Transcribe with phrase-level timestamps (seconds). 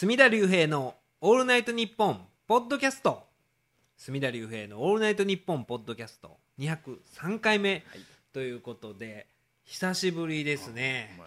[0.00, 3.26] 隅田隆平の「オールナイトニッポン」ポッドキャスト。
[3.96, 6.38] 隅田隆平の「オールナイトニッポン」ポッドキャスト。
[6.60, 7.84] 203回目。
[8.32, 9.26] ということで
[9.64, 11.18] 久しぶりですね。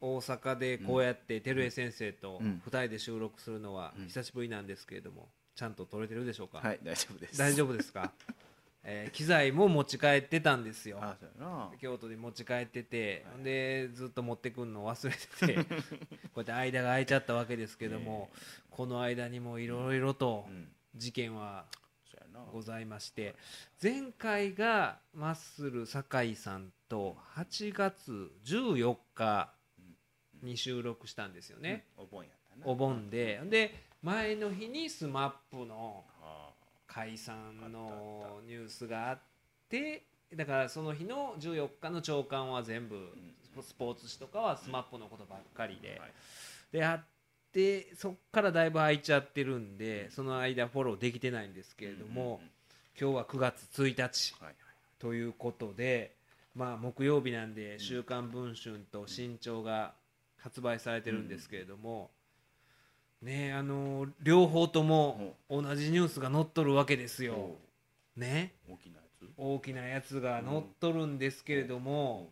[0.00, 2.62] 大阪でこうやって照江先生とうん。
[2.64, 7.36] 2人で収録するのは久しぶりなんですけれどもちゃんと撮れてるでしょうか、はい大丈夫です。
[7.36, 8.14] 大丈夫ですか、
[8.82, 11.00] えー機材も持ち帰ってたんですよ。
[11.80, 15.64] 京都に持ち帰ってて、でずっと持ってくんの忘れてて
[16.32, 18.30] こうやって間が空いちゃったわけですけども、
[18.70, 20.68] この間にもいろいろとうん。
[20.96, 21.66] 事件は
[22.52, 23.36] ございまして
[23.80, 29.52] 前回がマッスル酒井さんと8月14日
[30.42, 32.66] に収録したんですよね、お盆やったな。
[32.66, 33.40] お盆で。
[33.44, 36.09] で前の日に SMAP のあ
[36.92, 39.18] 解散のニュースがあっ
[39.68, 40.02] て
[40.34, 42.96] だからその日の14日の朝刊は全部
[43.62, 45.98] スポーツ紙とかは SMAP のことばっかりで。
[46.00, 46.12] はい。
[46.72, 47.04] であっ
[47.52, 52.40] てそっからだいぶ空いちゃってるんでその間フォローできてないんですけれども
[53.00, 54.34] 今日は9月1日
[55.00, 56.14] ということで
[56.54, 59.94] まあ木曜日なんで「週刊文春」と「新潮」が
[60.38, 62.10] 発売されてるんですけれども
[63.22, 67.34] ねあの両方とも同じニュースが載っとるわけですよ。
[67.34, 67.56] お
[68.16, 68.52] ね。
[68.68, 69.26] 大きなやつ。
[69.36, 72.30] 大きなやつが載っとるんですけれども、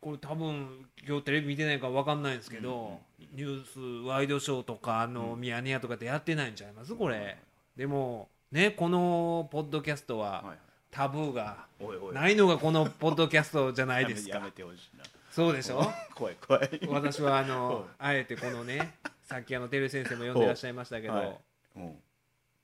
[0.00, 2.98] これ多分今日テレビ見てないから分かんないんですけど、
[3.34, 6.94] ニュースワイドショーとかあのミヤネ屋とかでやってないんちゃいます？
[6.94, 7.36] これ、
[7.76, 10.56] でもねこのポッドキャストは
[10.90, 11.66] タブーが
[12.12, 14.34] ないのがこのポッドキャストじゃないですか。
[14.36, 15.04] や めやめてほしいな。
[15.30, 15.80] そうでしょ？
[16.14, 16.80] 怖い怖い。
[16.88, 18.94] 私はあのあえてこのね
[19.30, 21.40] さっきあの照井先生も呼んでらっしゃいましたけど、はい。
[21.76, 21.92] うん。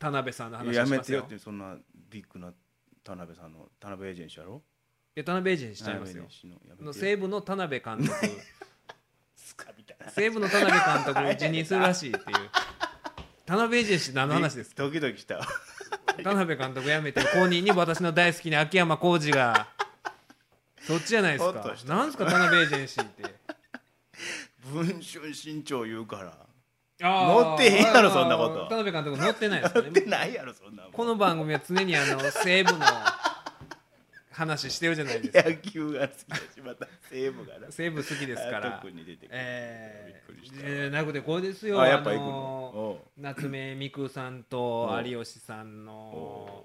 [0.01, 1.77] 田辺さんの話やめてよってそんな
[2.11, 2.53] ビッグな
[3.05, 4.63] 田辺さんの田辺エージェンシーやろ？
[5.15, 6.25] いや田辺エージェントしちゃいますよ。
[6.81, 8.11] の西武の田辺監督。
[10.11, 12.25] 西武の田辺監督を辞任するらしいっていう。
[13.47, 14.83] 田辺エージェンシー何の話ですか？
[14.83, 15.39] ドキドキした。
[16.21, 19.69] 田辺監督辞めて後任に私の大好きな秋山浩二が。
[20.81, 21.53] そっちじゃないですか。
[21.53, 21.95] ほっとした。
[21.95, 23.37] なんですか田辺エージェンシーって。
[24.73, 26.45] 文春新潮言うから
[27.01, 28.67] 乗ってへんやろそんなこと。
[28.69, 30.93] 田辺監督乗ってないですか乗ってねないやろそんなもん。
[30.93, 32.79] この番組は常にあの西武の
[34.33, 35.49] 話してるじゃないですか。
[35.51, 37.71] 野球が好きだしまた西武がな。
[37.71, 38.81] 西武好きですから。
[38.83, 39.29] 特に出てくる。
[39.33, 41.81] えびっくりしたー、えーなくてこれですよ。
[41.81, 42.31] あやっぱ行くの？
[42.31, 46.65] の夏目美久さんと有吉さんおの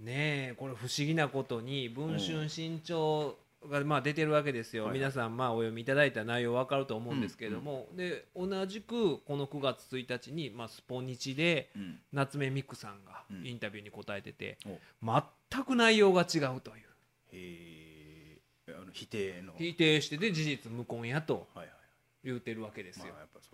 [0.00, 3.36] ねえこれ不思議なことに「文春新潮」
[3.68, 4.98] がまあ出てるわけですよ、はいはい。
[5.00, 11.98] 皆さんまあお読みいただいた内容分かると思うんですけれども、で同じくこの9月1日に、まあ、スポニチでうん。
[12.12, 13.46] 夏目美久さんがうん。
[13.46, 14.78] インタビューに答えてて、お。
[15.50, 16.84] 全く内容が違うという。
[17.32, 18.38] へえ
[18.68, 19.52] あの否定の。
[19.56, 21.74] 否定してで事実無根やとはいはい
[22.24, 23.08] 言うてるわけですよ。
[23.08, 23.18] まあ。
[23.20, 23.53] やっぱそ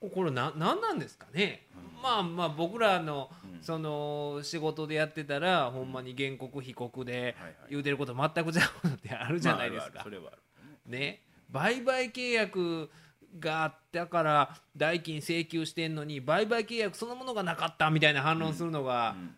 [0.00, 1.66] これな何なんですかね、
[2.02, 3.62] まあまあ僕らのうん。
[3.62, 7.36] その仕事でやってたらほんまに原告被告で
[7.68, 10.06] 言うてること全く違うのってあるじゃないですか。
[10.86, 11.20] ね。
[11.50, 12.90] 売買契約
[13.38, 19.34] があったから代金請求してんのに売買契約そのものがなかったみたいな反論するのが、うん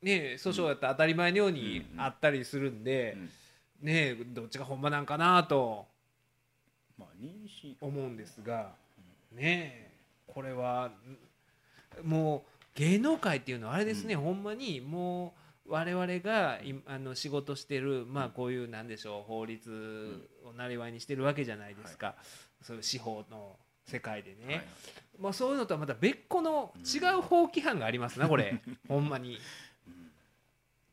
[0.00, 3.16] ね訴訟やったら当たり前のようにあったりするんで、
[3.82, 3.86] うん。
[3.88, 5.86] ねどっちがほんまなんかなと
[7.80, 8.70] 思うんですが
[9.32, 9.86] ね。
[9.86, 9.87] え
[10.38, 10.92] これは
[12.00, 15.34] んもう芸能界っていうのはあれですね、ほんまにも
[15.66, 22.14] う我々がいあの仕事してるまあこういうなんでしょう法律をなりわいにしてるわけじゃないですか、
[22.62, 24.64] そういう司法の世界でね、はい
[25.18, 28.62] まあ、そういうのとはまた別個の違う法規範がありますなこれ。
[28.86, 29.38] ほんまに。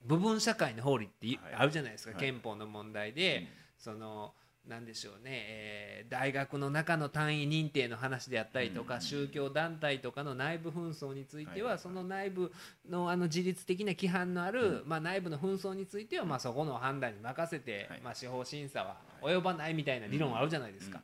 [0.05, 4.33] 部分社会の法律っていはいあるじゃないですか、はい憲法の問題で、その
[4.67, 9.01] なんでしょうね、えー大学の中の単位認定の話であったりとか、うん。
[9.01, 12.51] 宗教団体とかの内部紛争については、その内部
[12.89, 18.01] のあの自律的な規範のある、まあ、内部の紛争については、まあ、そこの判断に任せて、はい。
[18.01, 21.01] まあ、司法審査は及ばないみたいな理論あるじゃないですか、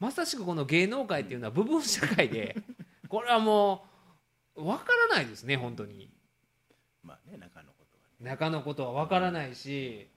[0.00, 2.56] まさしくこの芸能界っていうのは部分社会で
[3.08, 3.86] これはも
[4.56, 6.10] う分からないですね本当に。
[7.02, 8.30] まあね中のことはね。
[8.30, 10.08] 中のことは分からないし、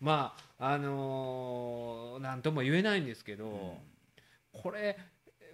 [0.00, 3.76] まああのー、なんとも言えないんですけど、
[4.52, 4.98] これ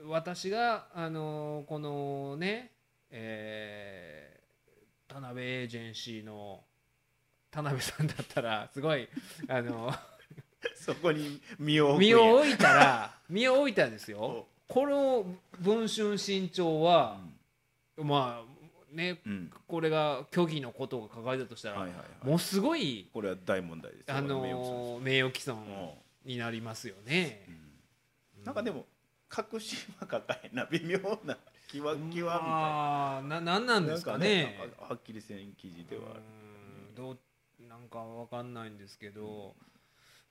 [0.07, 2.71] 私が、あのーこのね、
[3.11, 4.35] えー
[5.07, 6.65] 田辺エージェンシーの
[7.51, 9.09] 田辺さんだったらすごい、
[9.49, 9.93] あの
[10.75, 12.21] そこに身を身や。
[12.21, 14.19] を置いたら身を置いたら ですよ。
[14.19, 17.21] おこの「文春新潮は」
[17.97, 18.54] まあ
[18.95, 19.51] ねうん。
[19.67, 22.27] これが虚偽のことが書かれたとしたら、はいはいはい。
[22.27, 25.91] もうすごいこれは大問題ですよあのー名誉毀損うん
[26.25, 27.47] になりますよね。
[28.45, 28.87] なんかでも
[29.29, 31.37] 確信は抱えな微妙な
[31.69, 32.57] キワキワみたいな。
[32.57, 34.57] ああななんなんですかね。
[34.59, 36.23] なんかはっきりせん記事ではある。
[36.89, 36.95] うん。
[36.95, 37.19] どう
[37.69, 39.55] なんかわかんないんですけど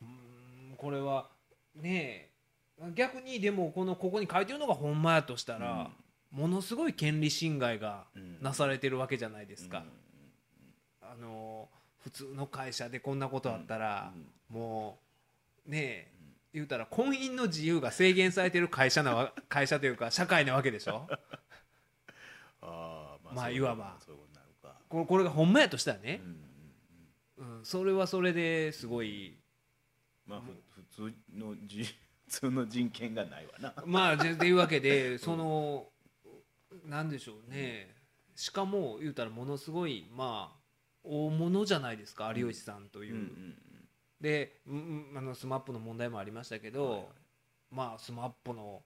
[0.01, 0.75] うん。
[0.77, 1.30] これは
[1.75, 5.89] ねえ逆にでもこのここに書いてるのがほんまやとしたら、
[6.33, 8.38] ものすごい権利侵害がうん。
[8.41, 9.83] なされてるわけじゃないですか、
[11.01, 11.09] うん。
[11.09, 11.69] あの
[12.00, 14.12] 普通の会社でこんなことあったら、
[14.50, 15.00] も
[15.65, 16.12] うねえ
[16.53, 21.07] 言うたら婚姻の自由が制限されてる会社なわ 会社というか社会なわけでしょ？
[22.62, 23.97] あーまあそういわば。
[24.89, 26.21] これこれがほんまやとしたらね。
[27.38, 29.38] う、んうん、それはそれですごい
[30.25, 30.51] まあふ
[30.81, 31.83] 普通のじ
[32.27, 33.74] 普通の人権がないわな。
[33.86, 35.89] まあでっていうわけでその
[36.85, 37.95] なんでしょうね。
[38.35, 40.59] しかも言うたらものすごいまあ
[41.03, 43.13] 大物じゃないですか有吉さんという。
[43.13, 43.56] うんうん
[44.21, 44.62] で、
[45.18, 47.07] あの SMAPの問題もありましたけど、はいはい。
[47.71, 48.81] まあ SMAPの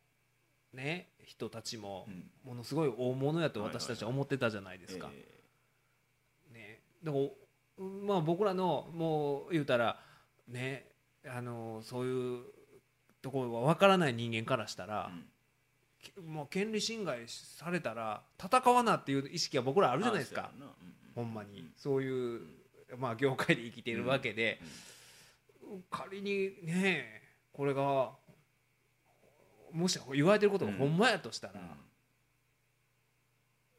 [0.73, 2.31] ね人たちもうん。
[2.43, 5.11] ものすごい大物やと私たちは思ってたじゃないですか。
[5.13, 5.25] え
[6.51, 7.25] ね、だから
[7.77, 9.99] うんまあ僕らのもう言うたら
[10.47, 10.87] ね
[11.27, 12.43] あのそういう
[13.21, 15.19] ところが分からない人間からしたーらう、ん。
[15.19, 15.27] け
[16.25, 20.51] もう権利侵害されたら戦わなっていう意識は僕らあるじゃないですか。
[21.15, 22.41] ほんまに、うんそういう、
[22.97, 24.59] まあ、業界で生きているわけで、
[25.89, 27.21] 仮にね
[27.51, 28.11] これが
[29.71, 31.67] もし言われてることがほんまやとしたら、うん。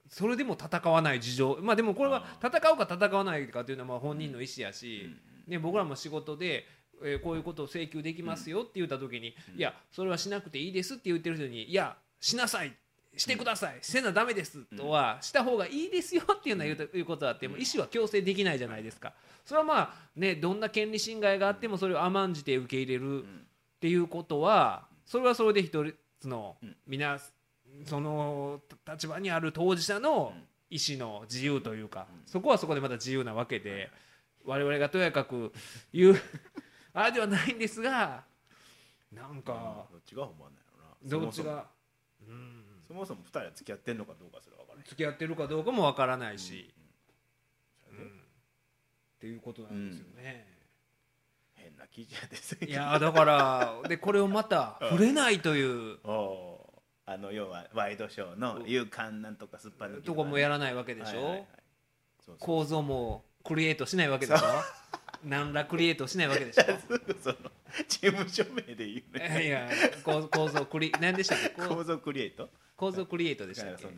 [0.08, 1.58] それでも戦わない事情。
[1.62, 5.08] まあでもこれはあ戦うか戦わないかというのはまあ本人の意思やうし、
[5.46, 6.66] んね、僕らも仕事で、
[7.02, 9.58] えーこういうことを請求できますよって言った時に、うん。
[9.58, 12.76] いやそれはしなくていいですって言ってる人にいやしなさい。
[13.18, 19.12] してください、せなダメですとは、した方がいいですよっていうのは言うということはあっても意思は強制できないじゃないですか。
[19.44, 23.20] それはまあねどんな権利侵害があってもそれを甘んじて受け入れるうん。
[23.20, 23.24] っ
[23.80, 25.84] ていうことはそれはそれで一
[26.20, 26.76] つのうん。
[26.86, 27.18] 皆
[27.86, 30.32] その立場にある当事者の
[30.70, 32.22] 意思の自由というかうん。
[32.26, 33.90] そこはそこでまた自由なわけで
[34.44, 35.52] 我々がとやかく
[35.92, 36.20] 言う
[36.92, 38.22] ああではないんですが
[39.12, 40.28] なんかどっちが
[41.04, 41.62] どっちがうん
[42.86, 44.84] そもそもそも二人は付き合ってんのかどうかすら分からへん。
[44.84, 46.72] 付き合ってるかどうかもわからないし。
[47.90, 47.98] うん。
[47.98, 48.06] うん。
[48.06, 48.10] っ
[49.20, 50.46] ていうことなんですよね。
[51.54, 55.98] 変な記事やですいやーだからでこれをまた 触れないという。
[57.10, 61.46] あの要はワイドショーの勇敢なんとかすっぱ抜きとこもやらないわけでしょ、はいはいはい。
[62.20, 64.46] そうそう構造もクリエイトしないわけでしょ？
[65.24, 66.62] 何らクリエイトしないわけでしょ。
[67.20, 67.50] その
[67.88, 69.68] 事務所名で言ういねや
[70.04, 71.50] 構構造クリ何でしたっけ？
[71.50, 72.48] 構造クリエイト？
[72.76, 73.84] 構造クリエイトでしたっけ？
[73.86, 73.94] うん、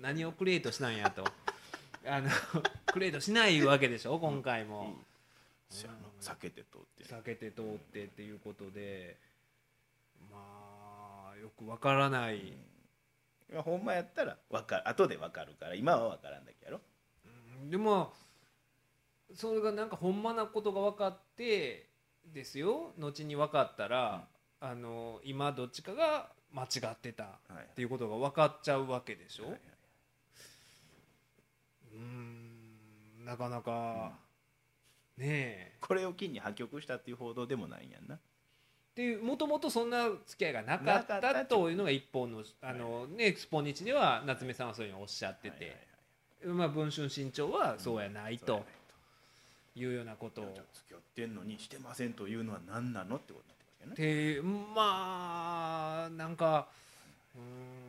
[0.00, 1.24] 何をクリエイトしたんやと。
[2.06, 2.28] あの
[2.92, 4.96] クリエイトしないわけでしょ今回も。
[5.68, 9.16] そうやな避けて通って避けて通ってっていうことで。
[10.30, 12.54] まあよくわからない、い
[13.52, 14.88] やほんまやったらわかる。
[14.88, 16.80] 後でわかるから今はわからんだけやろ。
[17.24, 17.70] うん。
[17.70, 18.14] でも
[19.34, 21.88] それがなんかほんまなことが分かって
[22.32, 22.92] ですよ。
[22.98, 24.26] 後に分かったら、
[24.60, 27.74] あの今どっちかが間違ってたっはい。
[27.74, 29.60] ていうことが分かっちゃうわけでしょ、はいはい
[31.94, 34.12] うんなかなか、
[35.16, 35.72] ねえ。
[35.80, 38.16] これを機に破局したっていう報道でもないんやんな。
[38.16, 38.18] っ
[38.94, 48.66] ていうもともとそんな付き合いがなかったたというのが一本のあの、ね、スポニチでは夏目さんはそういうのをおっしゃってて、はいはいはいまあ、文春新潮はそうやないそうやと
[49.74, 50.54] いうようなことを。
[50.72, 54.34] 付き合ってんのにしてませんというのは何なのってことになってるわけね。
[54.34, 54.42] で
[54.74, 56.68] まあなんか
[57.34, 57.82] うーん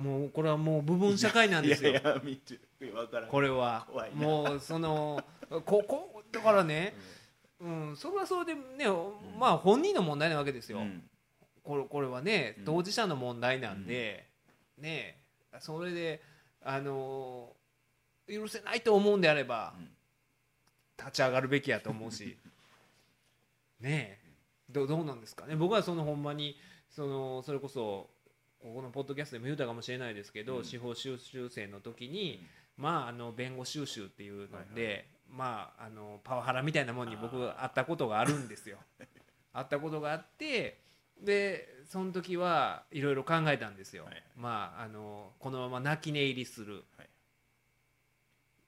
[0.00, 1.90] もうこれはもう部分社会なんですよ。
[1.90, 2.12] いやいや
[3.28, 3.86] これは。
[4.14, 6.94] もうそのここだからね、
[7.60, 8.86] うん、それはそれでね
[9.38, 11.02] まあ本人の問題なわけですよ、うん。
[11.64, 12.64] これこれはねうん。
[12.64, 14.28] 当事者の問題なんで、
[14.78, 15.18] ね
[15.58, 16.22] それで
[16.62, 17.56] あの
[18.28, 19.88] 許せないと思うんであればうん
[20.98, 22.36] 立ち上がるべきやと思うし。
[23.80, 24.26] ねえ。
[24.68, 25.56] どどうなんですかね。
[25.56, 26.58] 僕はそのほんまに
[26.90, 28.10] そのそれこそ
[28.58, 30.64] ここのポッドキャストでも言うたかもしれないですけど、うん。
[30.64, 32.44] 司法修習生の時に、
[32.76, 38.78] まああの弁護修習っていうので、はいまああのパワハラみたいなもんに僕会ったことがあるんですよ。
[39.52, 40.80] 会ったことがあって
[41.20, 44.04] でその時はいろいろ考えたんですよ。
[44.04, 44.24] はいはい。
[44.36, 47.08] まああのこのまま泣き寝入りする、はい。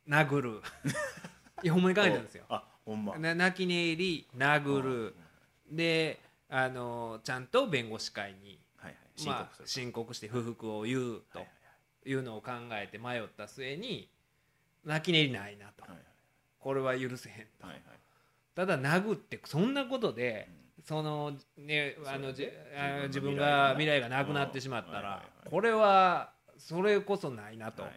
[0.08, 0.62] 殴る
[1.62, 2.44] いやほんまに考えたんですよ。
[2.48, 3.18] あほんま。
[3.18, 5.14] な泣き寝入り殴る。
[5.70, 8.96] であのちゃんと弁護士会に、はいはい。
[9.16, 11.44] 申まあ申告して不服を言うとは
[12.06, 12.14] いい。
[12.14, 14.08] うのを考えて迷った末に
[14.84, 15.82] 泣き寝入りないなと。
[15.82, 15.98] はい
[16.60, 17.66] これは許せへんと。
[17.66, 17.82] はいはい。
[18.54, 20.48] ただ殴ってそんなことで
[20.84, 22.48] そのねあのじ
[23.06, 24.98] 自分がが未来がなくなってしまったら。
[24.98, 27.92] うんはいはいはいこれはそれこそないなと、はい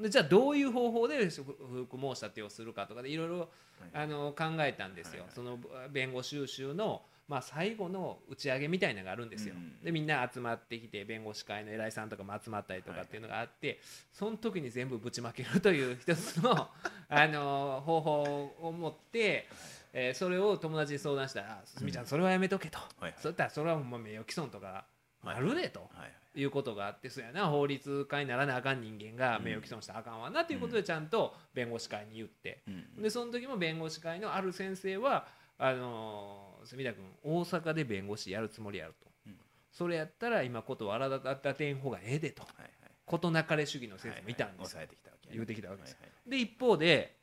[0.00, 1.42] でじゃあどういう方法で不
[1.88, 4.04] 服申し立てをするかとかでいろいろはい。
[4.04, 5.58] あの考えたんですよ、その
[5.90, 13.80] 弁護収集の、まあ、最後の打ち上げみたいなのがあるんですよ、うんでみんな集まってきて弁護士会の偉いさんとかも集まったりとかっていうのがあって、
[14.12, 16.68] その時に全部ぶちまけるという一つの
[17.08, 19.48] あの方法を持って、
[19.92, 22.78] えーそれを友達に相談したら「すみちゃんそれはやめとけ」と、
[23.18, 24.86] そういったらそれはもう名誉毀損とか
[25.24, 25.80] あるでと。
[25.80, 27.48] はいはいいうことがあってそうやな。
[27.48, 32.62] 法律家にならなあかん人間が名誉毀損したらあかんわなということでちゃんと弁護士会に言って。
[32.66, 33.02] うん。
[33.02, 35.26] でその時も弁護士会のある先生は
[35.58, 39.36] あのー隅田君大阪で弁護士やるつもりやると、うん。
[39.70, 42.42] それやったら今ことわらだてん方がええでと。
[42.42, 42.70] はいはい。
[43.04, 44.72] 事なかれ主義の先生もいたんです。
[44.72, 44.86] よ、はいはい。
[44.86, 45.96] 抑えてきたわけやね言うてきたわけです。
[46.00, 46.30] はい。
[46.30, 47.16] で一方で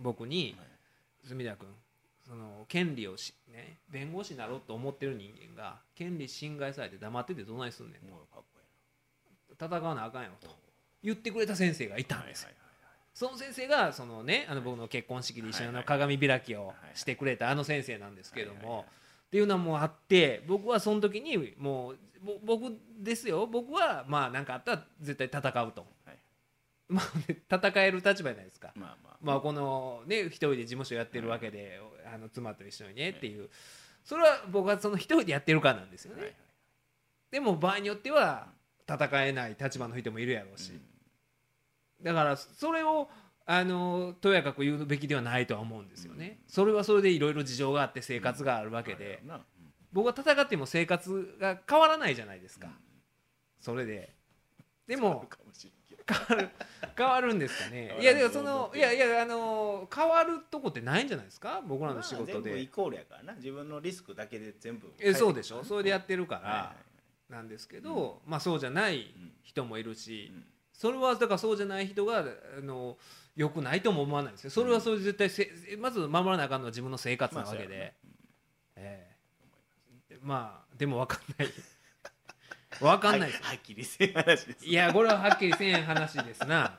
[0.00, 0.68] 僕にはい。
[1.22, 1.68] 隅田君
[2.30, 8.60] その権利をし、ね、弁護士になろうと思ってる人間が権利侵害されて黙っててどないすんねんもうかっこ
[9.50, 10.48] いい戦わなあかんよと。
[11.02, 12.46] 言ってくれた先生がいたんです
[13.14, 18.84] その先生がそのねあの僕の結婚式で一緒の鏡開きをしてくれたあの先生なんですけども。
[19.26, 23.46] っていうのはもうあって僕はその時にもうぼ僕ですよ。
[23.46, 25.86] 僕はまあ何かあったら絶対戦うと。
[26.04, 26.18] はい。
[26.88, 28.72] まあね戦える立場じゃないですか。
[28.74, 31.80] まあまあまあこのね一人で事務所やってるわけで
[32.12, 33.48] あの妻と一緒にねっていう。
[34.02, 36.34] それは僕はその一人でやってるからなんですよね。
[37.30, 38.48] でも場合によっては
[38.88, 40.72] 戦えない立場の人もいるやろうし。
[40.72, 42.04] うん。
[42.04, 43.08] だからそれを
[43.46, 46.40] あのとやかく言うべきではないとは思うんですよね。
[46.46, 49.22] それはそれでいろいろ事情があって生活があるわけで、
[49.92, 52.68] 僕は戦っても生活が変わらないじゃないですか。
[53.60, 54.14] それで。
[54.86, 55.28] でも
[56.12, 56.48] 変わる
[56.96, 57.96] 変わるんですかね。
[58.00, 61.62] いやでもそのいやいやあの変わるとこってないんじゃないですか？
[61.66, 62.42] 僕らの仕まあ事で。
[62.42, 63.34] 全部イコールやからな。
[63.34, 65.64] 自分のリスクだけで全部えそうでしょ？
[65.64, 66.52] それでやってるかはいはい。
[67.32, 70.30] らなんですけど、まあそうじゃないうん人もいるし。
[70.32, 70.44] うん。
[70.72, 72.24] それはだからそうじゃない人があ
[72.62, 72.96] の
[73.36, 74.50] 良くないとも思わないんですよ。
[74.50, 77.92] それはそれで絶対せまず守らなあかんのは自分の生活なわけで、
[78.76, 79.06] え
[80.08, 80.18] え。
[80.22, 81.48] まあでも分かんない
[82.80, 83.42] 分かんないです。
[83.42, 84.66] ははっきりせん話です。
[84.66, 86.78] いやこれははっきりせん話ですな。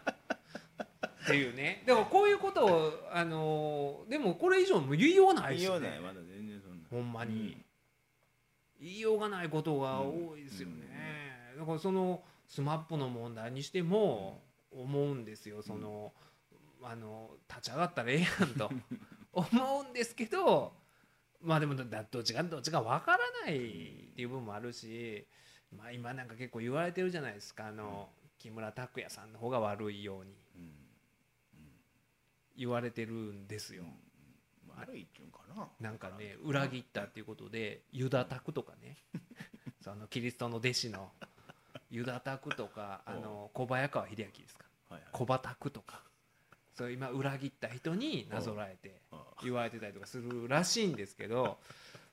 [1.24, 1.84] っていうね。
[1.86, 6.90] でもこういうことをあのでもこれ以上も言いようない言いし、ね、ようないまだ全然そんな。
[6.90, 7.64] ほんまに、
[8.80, 14.42] 言いようがないことが多いですよね、だからそのスマップの問題にしても
[14.72, 15.62] 思うんですよ。
[15.62, 16.12] その、
[16.84, 18.72] あの立ち上がったらええやんと。
[19.34, 20.74] 思うんですけど
[21.42, 23.60] まあでもだどっちがどっちが分からないっ
[24.14, 25.26] ていう部分もあるし、
[25.78, 30.32] まあ、今なんか結構言われてるじゃないですかあの木村拓哉さんの方が悪いように。
[30.56, 30.72] うん。
[32.58, 33.84] 言われてるんですよ。
[34.78, 35.68] 悪いっていうんかな。
[35.80, 38.98] なんかね裏切ったっていうことでユダタクとかね。
[39.82, 41.12] そのキリストの弟子の
[41.90, 44.66] ユダタクとかあの小早川秀明ですか。
[44.90, 45.10] はいはい。
[45.12, 46.04] 小バタクとか。
[46.74, 51.60] そう今裏切った人になぞらえてあ言われてたりとかするらしいんですけど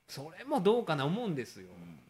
[0.08, 1.68] それもどうかな思うんですよ。
[1.70, 2.07] うん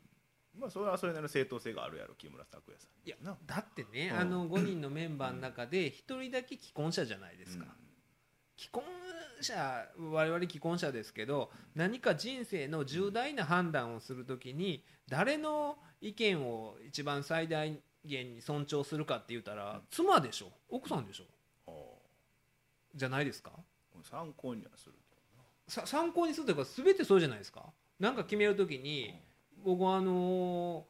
[0.59, 3.37] まあそれはそれなりの正当性があるやろ木村拓哉さんいやな。
[3.47, 4.19] だってね、うん。
[4.19, 7.67] あの5人のメンバーの中で1人だけ既婚者じゃないですか、
[8.57, 8.83] 既婚
[9.41, 20.51] 者我々既婚者ですけど何か人生の重大な判断をするときに誰の意見を一番最大限に尊重するかって言ったら妻でしょ。
[20.69, 21.25] 奥さんでしょ。
[21.69, 21.77] うんあ。
[22.95, 23.53] じゃないですか。
[23.57, 23.61] あ
[24.03, 24.95] 参考にはする
[25.69, 27.63] さ参考にするというか全てそうじゃないですか。
[28.01, 29.15] 何か決めるときに
[29.65, 30.85] 僕はあのー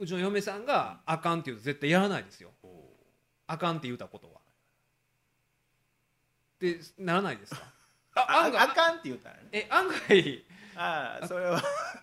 [0.00, 2.50] うちの嫁さんがあかんって言うと絶対やらないですよ。
[3.48, 4.40] あかんって言うたことは。
[6.60, 7.62] でならないですか？
[8.14, 9.42] あああかんって言ったらね。
[9.50, 10.44] え案外。
[10.76, 11.60] ああそれは。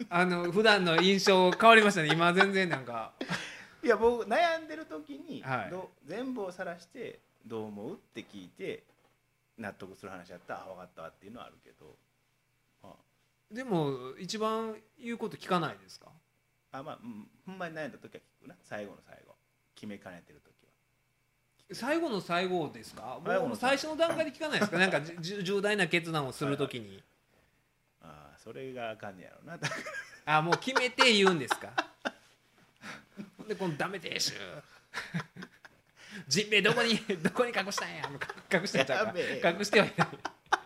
[0.10, 2.10] あの普段の印象変わりましたね。
[2.12, 3.14] 今全然なんか。
[3.82, 5.72] いや僕悩んでる時に、はい。
[5.72, 8.84] ど全部を晒してどう思うって聞いて
[9.58, 10.56] 納得する話やった。
[10.56, 11.96] らあ分かったわっていうのはあるけど
[13.52, 16.08] でも一番言うこと聞かないですか？
[16.72, 18.56] あまあ、うん、ほんまに悩んだ時は聞くな。
[18.64, 19.36] 最後の最後。
[19.76, 21.76] 決めかねてる時は。
[21.76, 23.20] 最後の最後ですか？
[23.24, 24.78] もう最初の段階で聞かないですか？
[24.78, 27.02] なんか重大な決断をするときに。
[28.02, 29.60] ああそれがあかんねやろな。
[30.26, 31.72] あもう決めて言うんですか？
[33.38, 34.34] ほんでこのダメでしゅ。
[36.28, 38.04] ジンベエどこにどこに隠したんや？
[38.52, 39.06] 隠してんちゃう
[39.42, 39.50] か？
[39.50, 40.08] 隠してはいない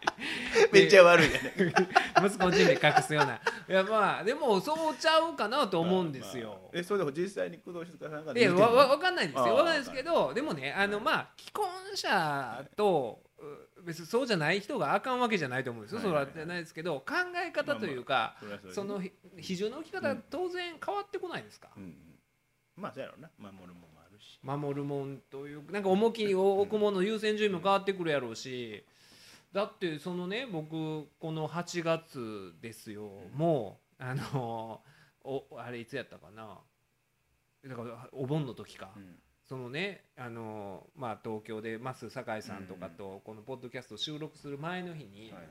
[0.72, 1.54] めっちゃ悪いやね。
[2.18, 3.36] 息子のジンベエ隠すような。
[3.36, 3.40] い
[3.72, 6.70] やまあでもそうちゃうかなと思うんですよ、まあまあ。
[6.74, 9.46] えそれでも実際に工藤静香さんがいやわわかんないんですよ。
[9.46, 16.32] ああわかんないですけどでもねあのまあ既婚者とう別にそうじゃない人があかんわけじゃないと思うんですよ、はいはいはい。
[16.32, 17.14] それはないですけど考
[17.46, 20.24] え方というか、それはそれでそのひ比重の置き方うん。
[20.30, 21.96] 当然変わってこないですか、うん
[22.76, 23.30] まあそうやろうな。
[23.38, 24.40] 守るもんもあるし。
[24.42, 28.86] 守るもんというなんか重きを置くものの優先順位も変わってくるやろうし
[29.52, 34.82] だってそのね僕この8月ですよ、もうあの
[35.24, 36.60] おあれいつやったかな。
[37.68, 39.16] だからお盆の時か、うん。
[39.48, 45.46] そのねあの、まあ、東京でマス酒井さんとかとこのポッドキャストを収録する前の日に、はいはい。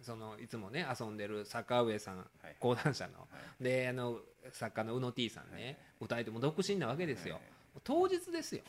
[0.00, 2.28] そのいつもね遊んでる坂上さんはい
[2.60, 3.20] 講談社の。
[3.20, 3.26] は
[3.60, 4.18] いであの
[4.52, 7.34] 作家の宇野 T さんね2人とも独身なわけですよ。
[7.34, 7.42] はい
[7.84, 8.62] 当日ですよ。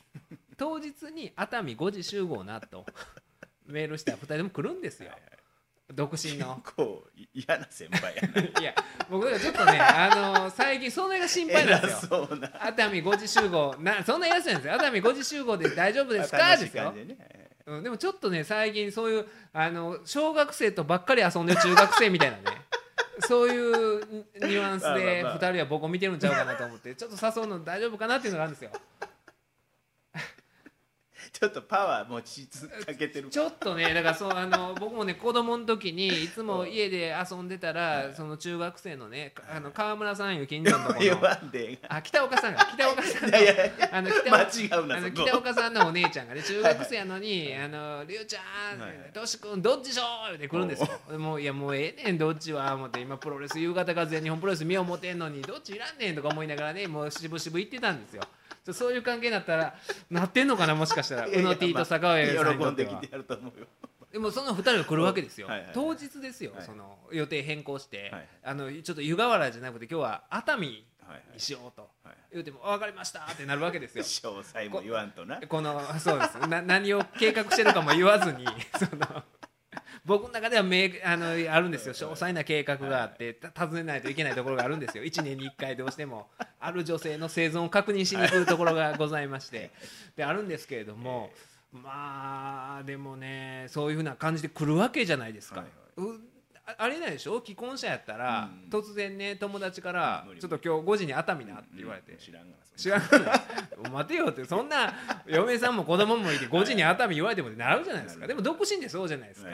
[0.57, 2.85] 当日に熱海5時集合なと
[3.69, 5.11] メールしたら2人とも来るんですよ。
[5.93, 6.61] 独身の。
[6.63, 8.41] 結構嫌な先輩やな。
[8.61, 8.75] いや
[9.09, 12.21] 僕だからちょっとねあの最近それが心配なんですよ。
[12.23, 12.51] 偉そうな。
[12.67, 13.75] 熱海5時集合。
[13.79, 14.73] なそんな安いんですよ。
[14.75, 16.57] 熱海5時集合で大丈夫ですか？
[16.57, 16.93] ですよ。
[17.65, 22.43] うん、でもちょっとね最近そういうあの小学生とばっかり遊んでる中学生みたいなね。
[23.27, 25.39] そういうニュアンスでまあまあまあ。
[25.39, 28.71] 2人は僕を見てるんちゃうかなと思ってちょっと誘うの大丈夫かなっていうのがあるんですよ
[31.39, 33.29] ちょっとパワー持ちつかけてる。
[33.29, 49.11] ちょっとねだからそうあの僕もね子供の時にいつも家で遊んでたらその中学生のねあの川村さんいう近所のとこ言のわんであ北岡さんが北岡さんのいやいやいやあの北間岡違うなあの北岡さんのお姉ちゃんがね中学生やのに「あのりゅうちゃんはいはい。
[49.13, 50.87] とし君どっちしょ?」って来るんですよ。
[51.11, 52.73] でもういやもうええねんどっちは。
[52.73, 58.23] 思って今プロレス夕方風や日本プロレス見よう思てんのにどっちいらんねんとか思いながらねもう渋々言ってたんですよ
[58.73, 59.75] そういう関係になったら
[60.09, 61.27] なってんのかなもしかしたら。
[61.27, 62.91] 宇野 T と坂上さんに喜とっては。
[62.93, 63.67] んできてやると思うよ。
[64.11, 65.73] でもその2人が来るわけですよ、はいはいはい。
[65.75, 66.65] 当日ですよ、はい。
[66.65, 68.27] その予定変更して、はい。
[68.43, 71.89] あのちょっと湯河原じゃなくて今日は熱海にはいはいしようと。
[72.03, 72.15] はい。
[72.31, 74.03] 言うても分かりましたってなるわけですよ。
[74.03, 75.39] 詳細も言わんとな。
[75.47, 76.37] このそうです。
[76.47, 78.45] な 何を計画してるかも言わずに
[78.77, 79.23] その
[80.05, 81.93] 僕の中では明あのあるんですよ。
[81.93, 85.03] 詳細な計画があってた訪ねないといけないところがあるんですよ。
[85.03, 86.29] 1年に1回どうしても。
[86.59, 89.71] ある女性の生存を確認しに来るところがございまして。
[90.15, 91.31] であるんですけれども
[91.71, 95.63] まあでもねそういうふうな感じで来るわけじゃないですか。
[96.65, 97.41] あありえないでしょ？
[97.43, 98.69] 既婚者やったら、うん。
[98.69, 102.17] 突然ね友達からちょっと今日5時に熱海なって言われて、うん。
[102.19, 102.43] 知らん。
[102.43, 103.07] がな知らん。
[103.09, 103.43] が
[103.83, 104.45] な待てよって。
[104.45, 104.93] そんな
[105.25, 108.27] 嫁さんも子供もいて5時に熱海言われてもなるじゃないですか。
[108.27, 109.49] でも独身でそうじゃないですか、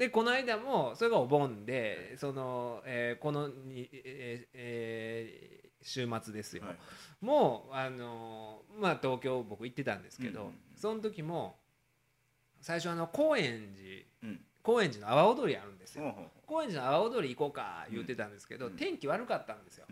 [0.00, 6.76] でこの間もそれがお盆でその、えーこのに、えーえー週末ですよ、はい。
[7.22, 10.58] もうあのーまあ東京僕行ってたんですけど、うんうんうん。
[10.76, 11.56] その時も
[12.60, 13.74] 最初あの高円
[14.22, 14.40] 寺うん。
[14.62, 18.72] 高円寺の阿波踊りあるんですよ、ほうほうほ高円寺の阿波踊り行こうか言ってたんですけど、うん。
[18.76, 19.86] 天気悪かったんですよ、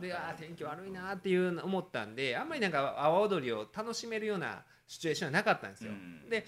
[0.00, 6.28] であー天気悪いなーっていうの思ったんであんまりなんか阿波踊りを楽しめるようなシチュエーションはなかったんですよ、うん。
[6.30, 6.44] で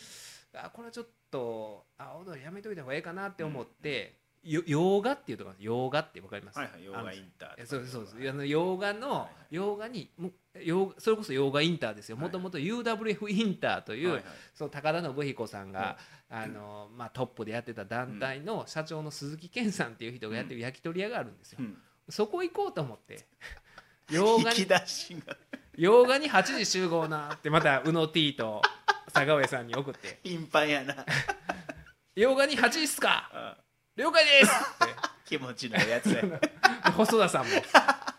[0.54, 10.30] あこれはちょっと阿波踊りやめといた方がいいかなって思って、よ洋画っていうところ洋画ってわかります、はいはいヨガインターえそうそうあの洋画の、洋画にも
[10.60, 12.16] 洋それこそ洋画インターですよ。
[12.16, 14.24] はいもともと UWF インターという、はいはい。
[14.54, 16.44] その高田信彦さんが、はい。
[16.44, 21.78] あのまあ、トップでやってた団体の社長の鈴木健さんっていう人がやってる焼き鳥屋があるんですよ、うん。
[22.08, 23.26] そこ行こうと思って。
[24.10, 24.66] 洋画に
[25.76, 28.62] 洋画に8時集合なってまた宇野 T と
[29.10, 30.18] 坂上さんに送って。
[30.22, 30.94] 頻繁やな
[32.14, 33.30] 「洋画に8時っすか？
[33.32, 33.56] あ
[33.96, 34.50] 了解です!」
[34.84, 34.94] って
[35.24, 36.22] 気持ちのいいやつや。
[36.96, 37.50] 細田さんも。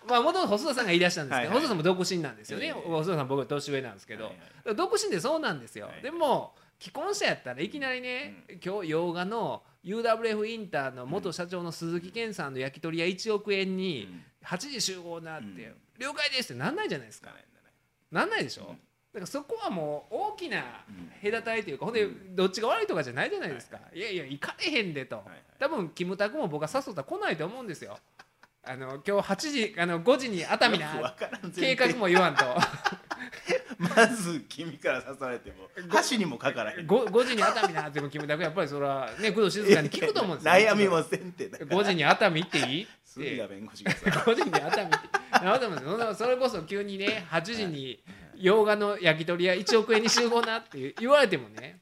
[0.07, 1.61] まあもともと細田さんが言い出したんですけど、はいはい。
[1.61, 2.71] 細田さんも独身なんですよね、ええ。
[2.73, 4.33] 細田さん僕は年上なんですけど、はい
[4.65, 4.75] はい。
[4.75, 6.01] 独身でそうなんですよ、はい。
[6.01, 14.25] でも既婚者やったらいきなりね、今日洋画の UWF インターの元社長の鈴木健さんの焼き鳥屋1億円にうん。
[14.47, 15.75] 8時集合なって、うん。
[15.99, 17.29] 了解ですってなんないじゃないですか。
[17.29, 17.73] ならないならない。
[18.11, 18.79] なんないでしょ、うん
[19.11, 21.31] だからそこはもう大きなうん。
[21.31, 25.37] 隔たりというかほんでどっちが悪いとかじゃないじゃないですか、いやいや行かれへんでと、はいはい。
[25.59, 27.97] 多分キムタクも僕は誘ったら来ないと思うんですよ。
[28.63, 31.15] あの今日8時あの5時に熱海な
[31.55, 32.43] 計画も言わんと。
[33.79, 36.87] まず君から刺されても箸にもかからへん。
[36.87, 40.53] 5, 5時に熱海なってもキムタクやっぱりそれはね 工藤静香に聞くと思うんですよ。
[40.53, 42.87] 悩みもせんってだから5時に熱海行っていい？
[43.05, 44.09] 杉って田弁護士がさ。
[44.09, 48.03] 5時に熱海ってなると思うんですよそれこそ急にね8時に
[48.39, 51.79] 洋画の焼き鳥屋1億円に集合なって言われてもね。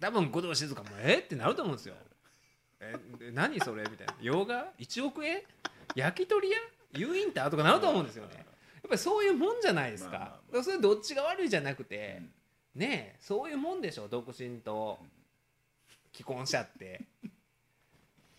[0.00, 1.94] 多分工藤静香もえってなると思うんですよ。
[2.80, 2.94] え
[3.32, 3.82] 何それ？
[3.90, 4.14] みたいな。
[4.20, 5.42] 洋画？1億円？
[5.94, 6.56] 焼き鳥屋？
[6.96, 8.34] ユインターとかなると思うんですよね。
[8.36, 8.44] やっ
[8.88, 12.22] ぱりそういうもんじゃないですか,、それどっちが悪いじゃなくて、
[12.74, 14.98] ねえそういうもんでしょ独身と
[16.12, 17.00] 既婚者って。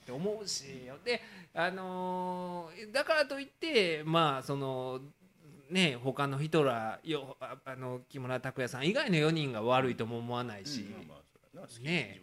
[0.04, 0.63] って思うし。
[1.06, 1.21] で、
[1.54, 4.99] あのーだからといってまあその
[5.71, 11.17] ね他の人らよああの木村拓哉さん以外の4人が悪いとも思わないし、うんまあまあ
[11.51, 12.21] そな好きね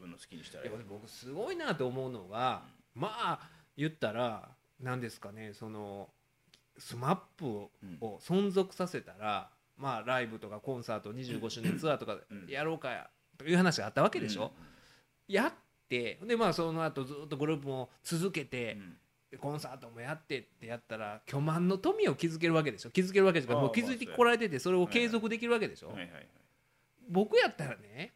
[0.88, 2.62] 僕すごいなと思うのが、
[2.94, 3.40] まあ
[3.76, 4.48] 言ったら
[4.80, 6.08] 何ですかねその
[6.78, 7.98] SMAP をうん。
[8.18, 12.46] 存続させたら、まあライブとかコンサート25周年ツアーとかうん。
[12.48, 14.52] やろうかやという話があったわけでしょ、
[15.28, 15.52] やっ
[15.88, 18.96] てでまあその後ずっとグループも続けうんてう、ん
[19.36, 22.90] コンサートもやってってやったら巨万の富を築けるわけでしょ。
[22.90, 26.28] 築けるわけですからああもう築いてこられててそれを継続できるわけでしょ、はいはいはい。
[27.10, 28.14] 僕やったらね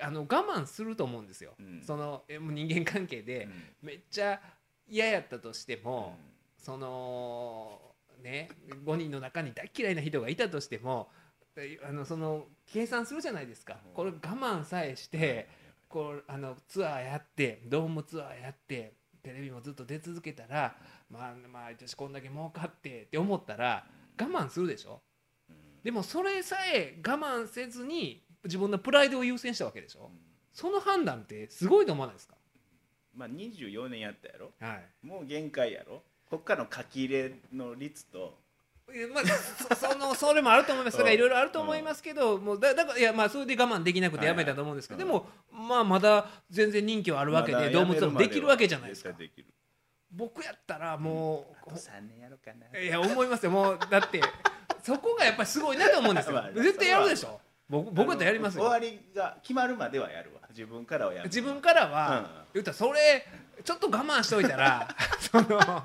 [0.00, 1.82] あの我慢すると思うんですよ、うん。
[1.84, 3.52] そのえもう人間関係でうん。
[3.82, 4.40] めっちゃ
[4.88, 6.64] 嫌やったとしても、うん。
[6.64, 7.80] その
[8.22, 8.48] ね
[8.84, 11.08] 5人の中に大嫌いな人がいたとしても
[11.56, 13.92] えあのその計算するじゃないですか、うん。
[13.92, 15.48] これ我慢さえして、
[15.88, 20.76] こうあのツアーやってドームツアーやってテレビもずっと出続けたら、
[21.10, 23.86] まあまあ私こんだけ儲かってって思ったら
[24.20, 25.00] 我慢するでしょ？
[25.48, 25.56] うん。
[25.84, 30.10] でもそれさえ我慢せずに自分のプライドを優先したわけでしょ？
[30.12, 30.18] うん。
[30.52, 32.34] その判断ってすごいと思わないですか？
[33.14, 34.52] まあ24年やったやろ？
[34.60, 35.06] はい。
[35.06, 36.02] もう限界やろ？
[36.28, 38.41] こっからの書き入れの率とえ
[39.14, 40.98] まあ、そ そのそれもあると思います。
[40.98, 49.10] だからいろいろあると思いますけど、もうだだからいやまあそれで我慢できなくてやめたと思うんですけど、はいはいでもまあまだ全然人気はあるわけで、動物もできるわけじゃないですか。
[50.10, 52.78] 僕やったらもう、あと3年やろうかな。
[52.78, 53.50] いや思いますよ。
[53.50, 54.20] もうだって
[54.82, 56.34] そこがやっぱりすごいなと思うんですよ。
[56.34, 57.40] まあ絶対やるでしょ。
[57.68, 58.64] 僕僕だったらやりますよ。
[58.64, 60.40] 終わりが決まるまではやるわ。
[60.50, 62.26] 自分からはやる自分からは、うん。
[62.54, 63.26] 言ったらそれ
[63.64, 64.88] ちょっと我慢しといたら
[65.20, 65.84] その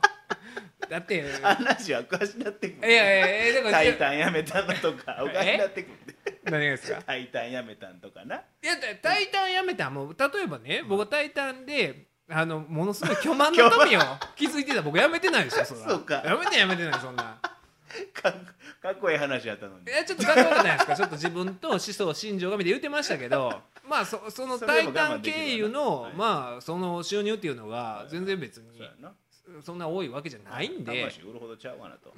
[0.89, 2.91] だって話はおかしなってくる。
[2.91, 7.02] いやいやいやだからタイタンやめたのとか おかしなってくる何がですか？
[7.04, 8.36] タイタンやめたんとかな。
[8.38, 14.00] いやだタイタンやめたらもう例えばね僕はタイタンであのものすごい巨万の富を
[14.36, 16.22] 築いてた僕やめてないでしょそらそうか。
[16.26, 17.39] やめてやめてないそんな。
[18.82, 19.86] かっこいい話やったのに。
[19.86, 20.96] いやちょっとかっこよくないですか？
[20.96, 26.13] ちょっと自分と思想心情が見て言ってましたけど まあそそのタイタン経由の、はい。
[26.13, 28.78] まあその収入っていうのが全然別に。
[28.78, 29.13] そうやな
[29.63, 31.10] そんな多いわけじゃないんで。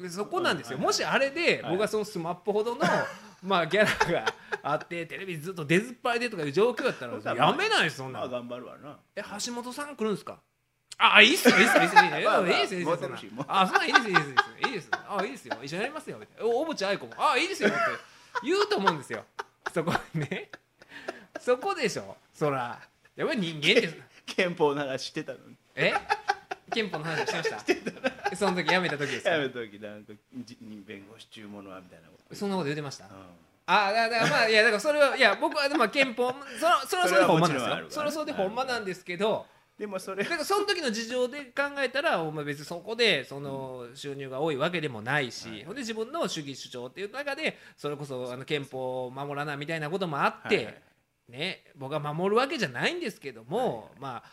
[0.09, 1.71] そこなんですよ、はいもしあれではい。
[1.71, 2.81] 僕がそのスマップほどの、
[3.43, 8.97] まあギャラがあってテレビずっと出ずっぱりでとかいう状況だったらやめないですそんな頑張るわな。
[9.15, 10.39] え橋本さん来るんですか？
[10.97, 12.01] あいいっすよいいっすよいいっすよ。
[12.01, 13.85] いいっすよいいっすよ あそんな。
[13.85, 13.87] ん。
[13.87, 14.91] いいですよいいですよいいですよ。
[15.07, 15.57] あいいですよ。
[15.63, 16.51] 一緒にやりますよみたいな。
[16.53, 17.13] お小渕愛子も。
[17.17, 17.77] あいいですよって
[18.43, 19.23] 言うと思うんですよ。
[19.73, 20.49] そこね。
[21.39, 22.79] そこでしょそら。
[23.15, 24.01] やっぱり人間って。
[24.35, 25.55] 憲法の話してたのに。
[25.75, 25.93] え？
[26.69, 27.59] 憲法の話しました。
[28.35, 29.31] その時辞めた時ですか？
[29.31, 30.13] やめた時なんか
[30.45, 32.35] じ弁護士注文はみたいなこと。
[32.35, 33.05] そんなこと言ってました？
[33.05, 33.11] うん。
[33.65, 36.41] あだだからまあいやだからそれはいや僕はでも憲法それ
[36.87, 37.85] それはそれでほんまなんですよ。
[37.89, 39.45] それはそれでほんまなんですけど
[39.77, 50.81] でもそれだからその時の事情で考えたらお前別にそこでその収入が多いわけでもないし、はいほんで自分の主義主張っていう中でそれこそあの憲法を守らなみたいなこともあって、
[51.29, 54.29] ね僕は守るわけじゃないんですけども、まあ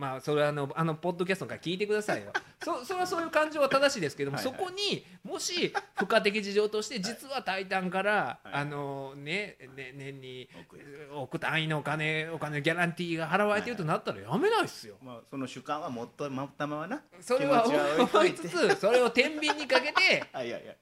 [0.00, 2.32] まあそれはあのあのポッドキャストから聞いてくださいよ。
[2.64, 4.56] そそれはそういう感情は正しいですけどもはいはい。
[4.56, 8.54] そこにもし付加的事情として実は「タイタン」から、はい。
[8.54, 10.48] あのねね年に
[11.12, 14.96] 億単位のお金お金ギャランティーが払われてるとなったらやめないっすよ。
[15.02, 20.74] まあその主観はもっと持ったままなそれは思いつつそれを天秤にかけて あいやいや。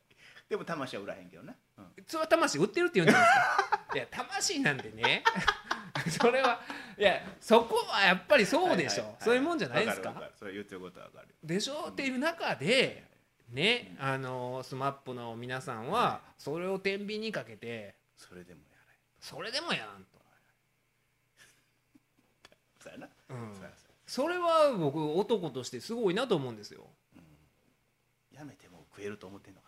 [0.49, 3.85] でも魂は売らへんけどな、うんそれは魂売ってるって言うんじゃないですか。
[3.95, 5.23] いや魂なんでね。
[6.19, 6.61] それは
[6.97, 9.25] いやそこはやっぱりそうでしょ、はいはいはい。
[9.25, 10.31] そういうもんじゃないですか。
[10.39, 11.29] それ言ってることはわかる。
[11.43, 13.05] でしょっていう中で
[13.51, 20.19] ねあのスマップの皆さんはそれを天秤にかけてそれでもやらそれでもやらんと、
[22.81, 23.55] そな、うん。
[24.07, 26.89] それは僕男としてすごいなと思うんですよ。
[27.15, 28.37] そうん。
[28.37, 29.68] やめても食えると思ってんのか。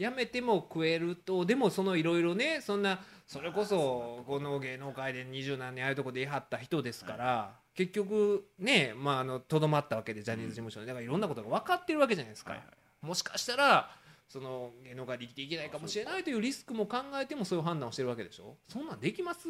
[0.00, 10.86] やめても食えるとでもそのいろいろねそんなそれこそこの芸能界で二十何年ああいうとこで言い張った人ですから、結局ねまああのとどまったわけでジャニーズ事務所に。
[10.86, 12.56] だからいろんなことが分かってるわけじゃないですか、
[13.02, 13.90] もしかしたら
[14.26, 18.56] その芸能界で生きていけないかもしれないというリスクも考えてもそういう判断をしてるわけでしょ。
[18.68, 19.48] そんなんできます？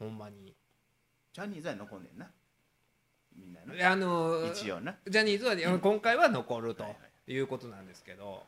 [0.00, 0.52] ほんまに。
[1.32, 2.28] ジャニーズは残んねんな。
[3.38, 3.72] みんなな。
[3.72, 6.84] であのジャニーズは、今回は残ると
[7.28, 8.42] いうことなんですけど、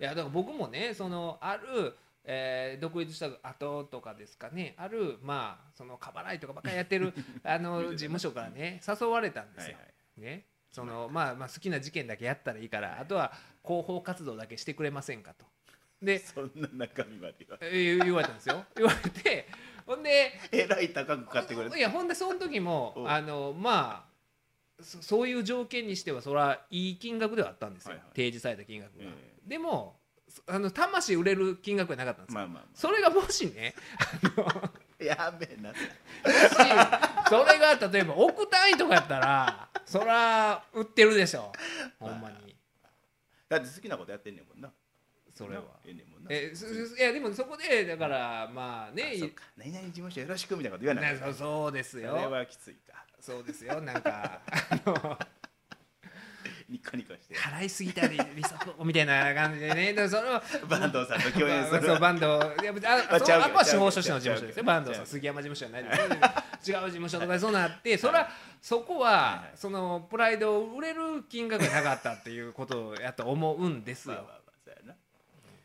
[0.00, 9.76] いやだから僕もねそのある、えー独立した後とかですかねあるまあその過払いとかばっかりやってる あの事務所からね誘われたんですよ。
[9.76, 10.20] はいはい。
[10.20, 10.46] ね。
[10.70, 11.34] そのまあ。
[11.34, 13.32] まあ好きな事件だけやったらいいからあとは
[13.64, 15.46] 広報活動だけしてくれませんかと。
[16.00, 17.58] でそんな中身までは。
[17.60, 18.64] えー言われたんですよ。
[18.76, 19.48] 言われて
[19.86, 28.08] ほんでえらい高く買ってくれていやほんでその時もおあのまあそそういう条件にしてはそれはいい金額ではあったんですよ、はいはい。
[28.10, 29.96] 提示された金額が、えでも
[30.28, 34.70] そあの魂売れる金額はなかったんですよ、まあまあまそれがもしねあの
[35.04, 35.72] やべえな。
[35.72, 35.76] し
[37.28, 41.52] それが例えば億単位とかやったらそら売ってるでしょ。
[41.98, 42.54] ほんまに。
[43.48, 44.70] だって好きなことやってんねんもんな。
[45.34, 45.62] それは。
[45.84, 46.28] ええねんもんな。
[46.30, 49.44] えすすいやでもそこでだからまあねあそうか。
[49.56, 51.14] 何々事務所よろしくみたいなこと言わない。
[51.14, 53.04] ねそうそうですそれよはきついか。
[53.20, 53.80] そうですよ。
[53.80, 55.18] なんかあの
[56.68, 57.34] ニコニコして。
[57.34, 59.92] 払いすぎたり利息みたいな感じでね。
[59.94, 61.82] でもそれは 坂東さんと共演する。
[61.86, 62.26] そうバンド
[62.62, 62.72] いや
[63.10, 64.46] あそうあ司法書士の事務所ですよ。
[64.46, 64.64] ちゃうけど。
[64.64, 66.70] バンドさん杉山事務所じゃないです。
[66.70, 68.28] よ 違う事務所とかでそうなってそれは
[68.60, 74.14] そこはそのプライドを売れる金額がなかったっていうことやと思うんですよ。
[74.14, 74.38] まあまあまあ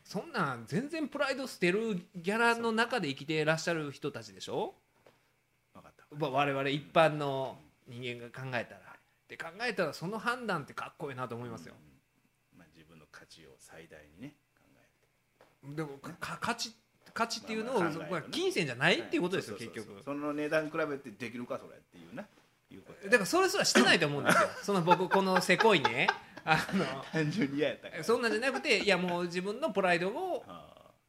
[0.04, 4.74] そんなん全然プライド捨てるギャラの中で生きていらっしゃる人たちでしょ？
[5.74, 6.04] 分かった。
[6.14, 8.80] まあ我々一般の人間が考えたら
[9.24, 11.74] って考えたらその判断ってかっこいいなと思いますよ。
[12.54, 12.58] うん。
[12.58, 14.34] まあ自分の価値を最大にね
[15.62, 16.72] 考でもかか価値
[17.14, 18.06] 価値っていうのをまあまあね。
[18.10, 20.02] まあ金銭じゃないえっていうことですよそう結局。
[20.04, 22.24] その値段比べてできるかそれっていうな。
[22.70, 24.48] いうことだからそれすらしてないと思うんですよ。
[24.62, 26.08] その僕このせこいね。
[26.44, 26.58] あ
[27.12, 30.44] 単純に嫌やったそんなんじゃなくていやもう自分のプライドを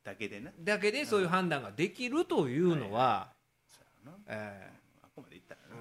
[0.03, 0.51] だけでな。
[0.59, 3.33] だけでそういう判断ができるというのは、
[3.67, 4.74] そうやなえあこま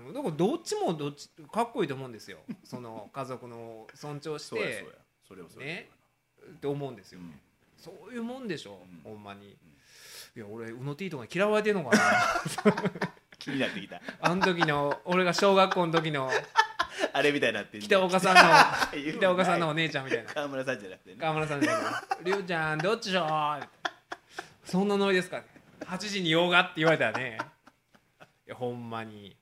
[0.04, 0.22] でいったらなーうん。
[0.22, 2.38] だからどっちもどっちかっこいいと思うんですよ。
[2.64, 4.86] その家族の尊重して。
[5.26, 5.90] それをそれをね。
[6.46, 7.40] って思うんですよ、うん。
[7.76, 9.12] そういうもんでしょ、うん。
[9.12, 9.56] ほんまに、
[10.36, 12.02] いや俺うの T とかに嫌われてんのかな。
[13.38, 14.00] 気になってきた。
[14.20, 16.30] あの時の俺が小学校の時の
[17.12, 17.86] あれみたいになってんね。
[17.86, 20.32] 北岡さんの北岡さんのお姉ちゃんみたいな。
[20.32, 21.16] 川村さんじゃなくてね。
[21.18, 23.68] 川村さんじゃないりゅうちゃんどっちしょー
[24.64, 25.46] そんなノリですかね。
[25.80, 27.38] 8時に洋画って言われたらね。
[28.46, 29.36] いやほんまに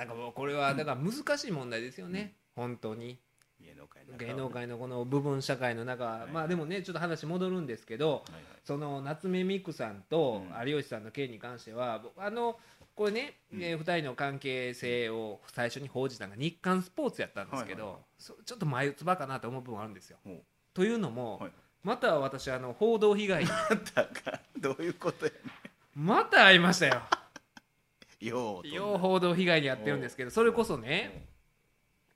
[0.00, 3.18] いやだからもうこれはだから難しい問題ですよね、本当に。
[3.60, 8.42] 芸能界の芸能界のこの部分社会の中、いまあでもねちょっと話戻るんですけどはいはい。
[8.64, 10.68] その夏目ミクさんとうん。
[10.68, 12.58] 有吉さんの件に関しては僕あの
[12.94, 13.62] これね、うん。
[13.62, 18.02] え2人の関係性を最初に報じたのが日刊スポーツやったんですけど、はいはい
[18.44, 20.18] ちょっと眉唾かなと思う部分があるんですよ。
[20.74, 21.50] というのも、はい
[21.82, 23.48] また私あの報道被害に。
[23.94, 24.30] だか。
[24.32, 25.38] らどういうことやね
[25.94, 27.02] また会いましたよ。
[28.22, 31.26] んようよう報道被害に遭ってるんですけどそれこそね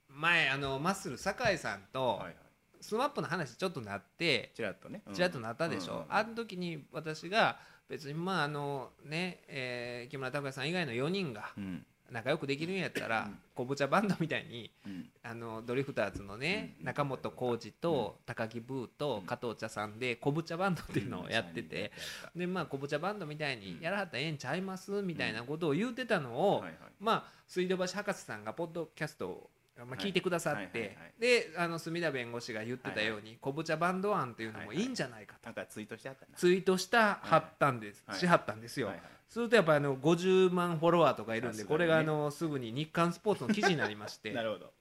[0.09, 2.37] 前あのマッスル坂井さんとはいはい。
[2.81, 5.01] SMAP の話ちょっとなってちらっとね。
[5.15, 7.57] ちらっとなったでしょ、うんうんあの時に私が
[7.89, 13.39] 別にまああのね、えー木村拓哉さん以外の4人がうん仲良くできるんやったらうん。
[13.55, 15.09] こぶ茶バンドみたいにうん。
[15.23, 21.93] あのドリフターズのねうん仲本工事と高木ブーと加藤茶さんでこぶ茶バンドっていうのをやってて
[22.37, 26.65] でまあ昆布茶バンドみたいにやらはったらええんちゃいますみたいなことを言うてたのを
[27.01, 29.99] まあ水道橋博士さんがポッドキャストをまあはい。
[29.99, 34.87] 聞いてくださってはいであの隅田弁護士が言ってたように昆布茶バンド案っていうのもいい。
[34.87, 35.47] んじゃないかと。
[35.47, 36.37] なんかツイートしてあったな。
[36.37, 38.93] ツイートしたはったんです、はいしはったんですよ、
[39.29, 44.73] するとやっぱあの50万フォロワーとかいるんで、これがあのすぐに日刊スポーツの記事になりまして なるほど。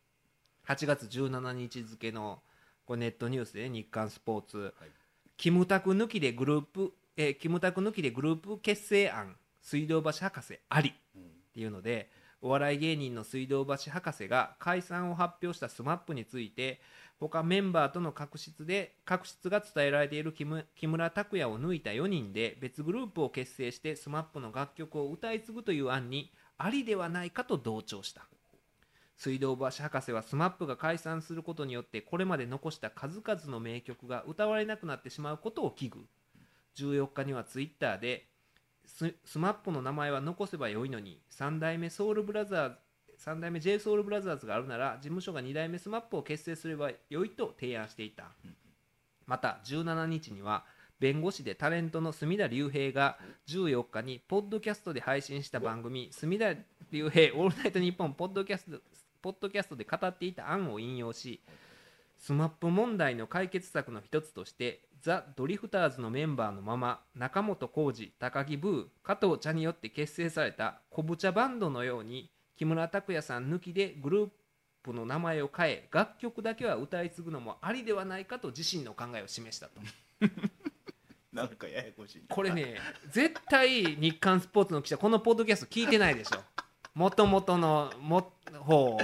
[0.68, 2.42] 8月17日付の
[2.86, 4.90] これネットニュースで、ね、日刊スポーツ、はい。
[5.38, 16.82] キムタク抜きでグループ、えーキムタク抜きでグループ結成案水道橋博士ありっうんていうのでお笑い芸人の水道橋博士が解散を発表した SMAP について
[17.30, 20.46] 他メンバーとの確執で確執が伝えられている木
[20.88, 28.28] 村拓哉を抜いた4人で別グループを結成して SMAP の楽曲を歌い継ぐという案にありではないかと同調した。
[29.16, 36.00] 水道橋博士は SMAP が解散することによってこれまで残した数々の名曲が歌われなくなってしまうことを危惧。
[36.76, 38.28] 14日にはツイッターで
[38.86, 42.76] SMAPの名前は残せばよいのに3代目ソウルブラザーズ
[43.20, 48.32] 3代目 j ソウルブラザーズがあるなら事務所が2代目 SMAP を結成すればよいと提案していた。
[49.26, 50.66] また17日には
[51.00, 58.80] 弁護士でタレントの角田龍平が14日にポッドキャストで配信した番組「角田龍平オールナイトニッポン」ポッドキャスト
[59.22, 61.42] ポッドキャストで語っていた案を引用し
[62.18, 72.32] SMAP問題の解決策の一つとしてザ・ドリフターズのメンバーのまま仲本工事高木ブー加藤茶によって結成されたこぶ茶バンドのように
[72.64, 74.30] 木村拓哉さん抜きでグルー
[74.84, 79.82] プの名前を変え楽曲だけは歌い継ぐのもありではないかと自身の考えを示したと。
[81.34, 82.34] なんかややこしいな。
[82.34, 86.42] これね絶対日刊スポーツの記者このポッドキャスト聞いてないでしょ。
[86.94, 89.00] もともとのも方を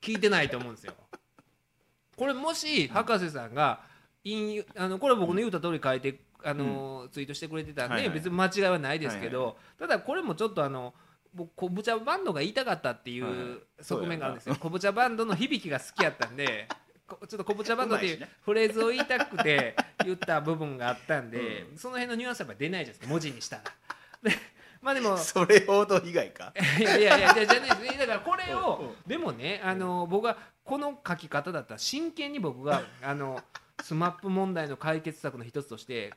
[0.00, 0.94] 聞いてないと思うんですよ。
[2.16, 3.82] これもし博士さんが
[4.24, 10.94] 引用あのこれ僕の言うた通り書いてあの、ツイートしてくれてたんで、別に間違いはないですけど、ただこれもちょっとあの
[11.36, 14.56] 僕昆布茶バンドが言いたかったっていはいはいう側面があるんですよ。
[14.58, 16.66] 昆布茶バンドの響きが好きやったんで。
[17.06, 23.62] こちょっと昆布茶バンドっていうフレーズを言いたくて言った部分があったんで、その辺のニュアンスは出ないじゃないですか文字にしたら。
[24.24, 24.36] で
[24.82, 26.52] まあでも それ報道被害か？
[26.80, 33.40] いやいやいやじゃじゃないですねだからこれうんをでもねあの僕はこの書き方だったら真剣に僕があの
[33.82, 36.12] SMAP問題の解決策の一つとして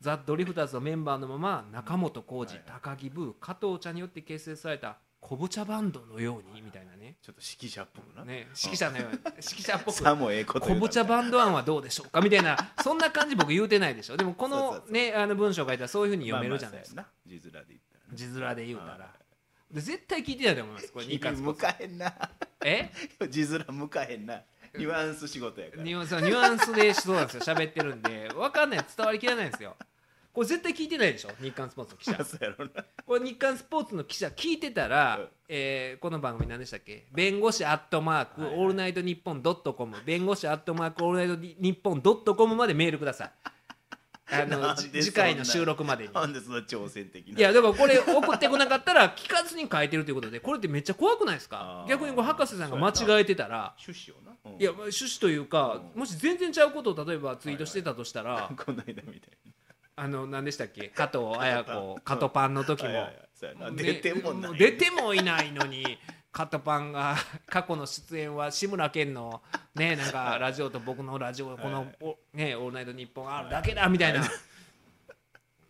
[0.00, 2.64] ザ・ドリフターズのメンバーのまま仲本工事はい。
[2.66, 7.16] 高木ブー加藤茶によって結成されたこぶ茶バンドのようにみたいなね。
[7.20, 9.18] ちょっと識者っぽくな、ね指揮者のように。
[9.36, 9.94] 指揮者っぽく。
[9.96, 14.16] さもええこと言うたこぶ茶バンド案はどうでしょうかみたいなそんな感じ僕言うてないでしょ。
[14.16, 17.06] でもこのねあの文章書いたらそういうふうに読めるじゃないですか。
[17.26, 17.64] 字面で言ったら。
[17.66, 17.80] ね
[18.12, 19.14] 字面で言うたら。
[19.72, 20.92] 絶対聞いてないと思います。
[20.92, 22.14] これ日刊スポーツ向かへんな。
[22.64, 22.90] え？
[23.28, 24.42] 字面向かへんな
[24.76, 25.82] ニュアンス仕事やから。
[25.82, 28.28] ニュそうニュアンスでそうなんですよ喋ってるんで。
[28.34, 29.76] 分かんない伝わりきらないんですよ。
[30.32, 31.30] これ絶対聞いてないでしょ？
[31.40, 32.12] 日刊スポーツの記者。
[32.12, 32.70] まあそうやろな。
[33.04, 35.28] これ日刊スポーツの記者聞いてたら、うん。
[35.48, 37.06] えーこの番組何でしたっけ？
[37.12, 38.60] 弁護士アットマーク、はいはい。
[38.60, 39.96] オールナイトニッポンドットコム。
[40.04, 43.30] 弁護士アットマークオールナイトニッポンドットコムまでメールください
[44.30, 46.12] あの次回の収録までに。
[46.12, 47.38] なんでそんな挑戦的な。
[47.38, 51.86] いやだからこれ送ってこなかったら聞かずに書いてるということでこれってめっちゃ怖くないですか？
[51.88, 53.74] 逆にこれ博士さんが間違えてたら。
[53.78, 54.60] 趣旨をな、うん。
[54.60, 56.00] いやまあ趣旨というかうん。
[56.00, 59.30] もし全然ちゃうことを例えばツイートしてたとしたらこの間みたい
[59.96, 60.88] あの何でしたっけ？
[60.88, 62.90] 加藤綾子カトパンの時も。
[62.90, 63.70] にはいは
[64.56, 65.84] 出てもいないのに
[66.30, 69.42] カトパンが 過去の出演は志村けんの
[69.74, 74.22] ねなんかラジオと僕のラジオこのおねオールナイトニッポンあるだけだみたいな。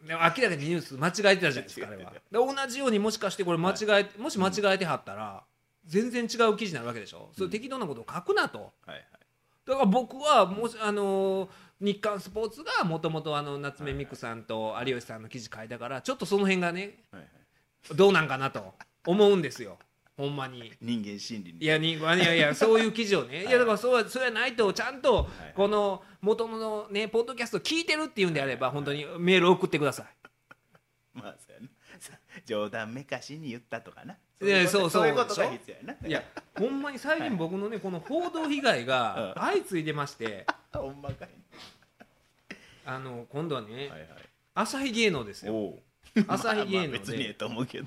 [0.06, 2.12] でも明らかにニュース間違えてたじゃないですかあれは。
[2.12, 3.76] で同じようにもしかしてこれ間違
[4.16, 5.44] えもし間違えてはったら
[5.84, 7.30] 全然違う記事になるわけでしょ。
[7.36, 8.72] それ適当なことを書くなと。
[8.86, 9.04] はいはい。
[9.66, 17.26] だから僕はもしあのー日刊スポーツがもともとあの夏目美久さんと有吉さんの記事書いたからちょっとその辺がねはいは
[17.92, 17.96] い。
[17.96, 18.74] どうなんかなと
[19.06, 19.78] 思うんですよ
[20.18, 20.72] ほんまに。
[20.82, 23.44] 人間心理にいやにいやいやそういう記事をね。
[23.46, 23.50] い。
[23.50, 25.54] やだからそうはそれはないとちゃんとい。
[25.54, 30.06] この元のねポッドキャスト聞いてるっていうんであれば本当にメール送ってください。
[31.14, 31.68] まあそうやな。
[32.00, 34.18] さ 冗談めかしに言ったとかな。
[34.42, 36.08] いやそうそういうことが必要やな。
[36.08, 36.24] いや
[36.58, 39.42] ほんまに最近僕のねこの報道被害がうん。
[39.42, 40.46] 相次いでまして。
[40.74, 41.28] ほんまかい
[42.84, 44.08] あの今度はねはいはい。
[44.54, 45.78] 朝日芸能ですよ。
[46.26, 47.86] 朝日芸能まあ別にええでと思うけど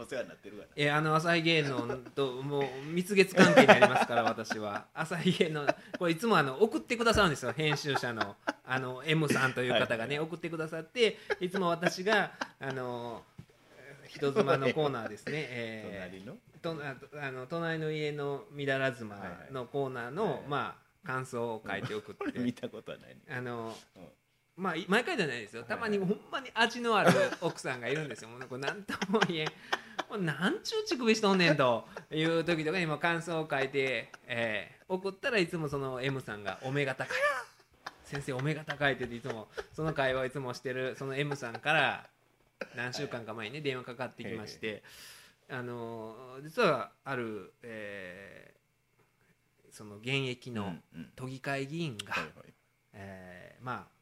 [0.00, 0.68] お世話になってるから。
[0.76, 4.86] えーあの朝日芸能ともう蜜月関係にありますから私は。
[4.94, 5.66] 朝日芸能
[5.98, 8.36] これいつもあの送ってくださるんですよ編集者の。
[8.64, 13.22] あの M さんという方がね送ってくださっていつも私があの
[14.08, 16.34] 人妻のコーナーですね、 え隣の？
[16.34, 19.16] ーとああの隣の家のみだら妻
[19.52, 20.32] のコーナーの、はい。
[20.32, 22.38] はいまあ感想を書いて送って。
[22.40, 23.20] 見たことはないね。
[23.30, 24.02] あのうん
[24.60, 25.64] まあい毎回じゃないですよ。
[25.64, 28.28] たまにはいほんまに味のある奥さんがいるんですよ。
[28.28, 29.46] もうこれなんとも言えん。
[30.10, 37.16] もうなんちゅう乳首しとんねんという時とかにも感想を書いて、えー送ったらいつもその M さんが「お目が高い」
[38.02, 42.10] 先生お目が高いって言っていつもその会話をいつもしてるその M さんから
[42.74, 44.82] 何週間か前にね電話かかってきまして
[45.48, 48.60] あのー実はある、えー
[49.72, 50.74] その現役の
[51.14, 52.16] 都議会議員が、
[52.92, 53.99] えーまあ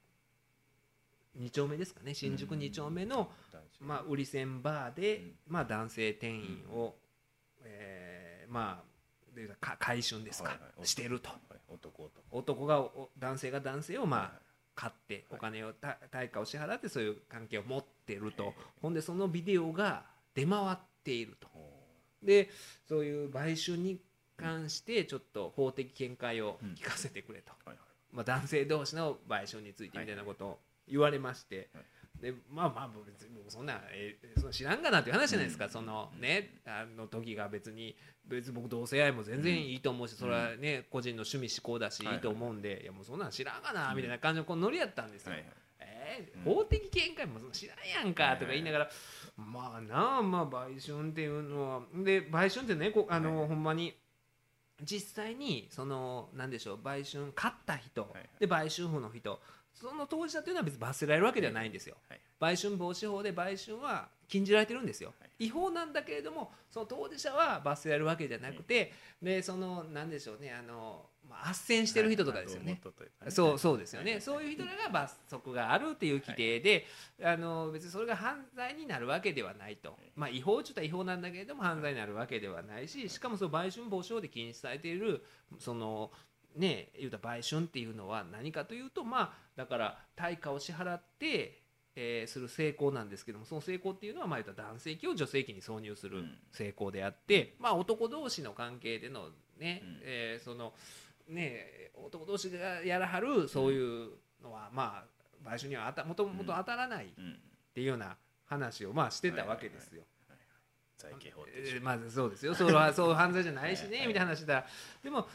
[1.37, 2.15] 2丁目ですかね。
[2.15, 3.31] 新宿2丁目の、
[3.81, 5.33] まあ、売り線バーで、うん。
[5.49, 6.97] まあ、男性店員を、
[7.65, 8.89] えーまあ
[9.35, 11.29] でか買春ですか、してると。
[11.29, 11.39] はい。
[11.69, 12.39] 男男。
[12.39, 14.31] 男がお男性が男性をまあ、はい
[14.79, 18.55] 買ってお金をた対価を支払ってそういう関係を持ってると。
[18.81, 20.05] ほんでそのビデオが
[20.37, 21.49] 出回っていると。
[21.49, 21.69] ほ
[22.23, 22.49] で
[22.89, 24.01] そういう売春に
[24.37, 27.53] 関してちょっと法的見解を聞かせてくれと、
[28.13, 30.59] まあ、男性同士の賠償についてみたいなことを
[30.91, 31.85] 言われまして、はい。
[32.21, 35.71] でまあまあ別に僕そんな,、えーその知らんがなっていう話じゃないですか、うん。
[35.71, 37.97] そのねあの時が別に
[38.27, 42.19] 別に僕同性愛も全然いいと思うし、それはね個人の趣味思考だしはいい。
[42.19, 45.33] いと思うんで、いやもうそんなん知らんがなみたいな感じのこのノリやったんですよ。
[45.33, 45.51] はいはい。
[45.81, 48.91] え法的見解もそんな知らんやんかとか言いながら、
[49.37, 53.49] まあなあまあ売春っていうのはで売春ってねこあの、はい。
[53.49, 53.95] ほんまに
[54.83, 58.29] 実際にそのなんでしょう売春買った人、はいはい。
[58.41, 59.41] で売春婦の人
[59.81, 61.97] その当事者というのは別に罰せられるわけではないんですよ。
[62.09, 62.21] はい。
[62.41, 65.47] 売春防止法で売春は禁じられてるんですよ、はい。
[65.47, 72.81] 違法なんだけれどもその当事者は罰せられるわけじゃなくて、でそのなんでしょうねあの、まあ斡旋してる人とかですよね、
[73.29, 74.21] そうそうですよね、はい。
[74.21, 76.87] そういう人らが罰則があるっていう規定で、
[77.23, 85.25] あの別にそれが犯罪になるわけではないと、まあ、違法ちょっと違法なんだけれども犯罪になるわけではないししかもその売春防止法で禁止されている
[85.59, 86.11] その
[86.59, 91.61] ね言うたら売春っていうのは何かというとまあだから対価を支払って、
[91.97, 96.39] えーする成功なんですけどもその成功っていうのはまあ言ったら男性器を女性器に挿入するうん。
[96.53, 100.01] 成功であって、まあ男同士の関係でのね、うん。
[100.03, 100.75] えーその
[101.29, 104.11] ね男同士がやらはるそういう
[104.43, 105.05] のはまあ
[105.45, 107.39] 売春にはあたもともと当たらないっうん。
[107.75, 110.03] ていうような話をまあしてたわけですよ。
[110.97, 111.47] 財形法
[111.81, 112.55] まあそうですよ。
[112.55, 114.67] それはそう 犯罪じゃないしねみたいな話だ。
[115.03, 115.29] でも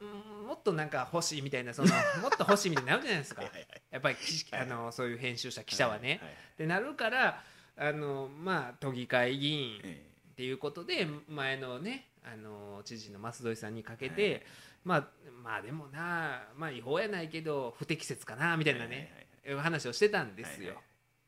[0.00, 0.04] う
[0.44, 1.88] んもっとなんか欲しいみたいなその
[2.22, 3.42] もっと欲しいみたいになるじゃないですか。
[3.42, 3.82] はいはいはい。
[3.90, 6.20] やっぱり記あのそういう編集者記者はね。
[6.22, 7.44] はいでなるから
[7.76, 14.44] あのまあ都議会議員えっていうことで前のねあの知事の舛添さんにかけて、
[14.84, 15.08] まあ
[15.42, 19.26] まあでもなまあ違法やないけど不適切かなみたいなね、
[19.56, 20.74] 話をしてたんですよ。
[20.74, 20.80] は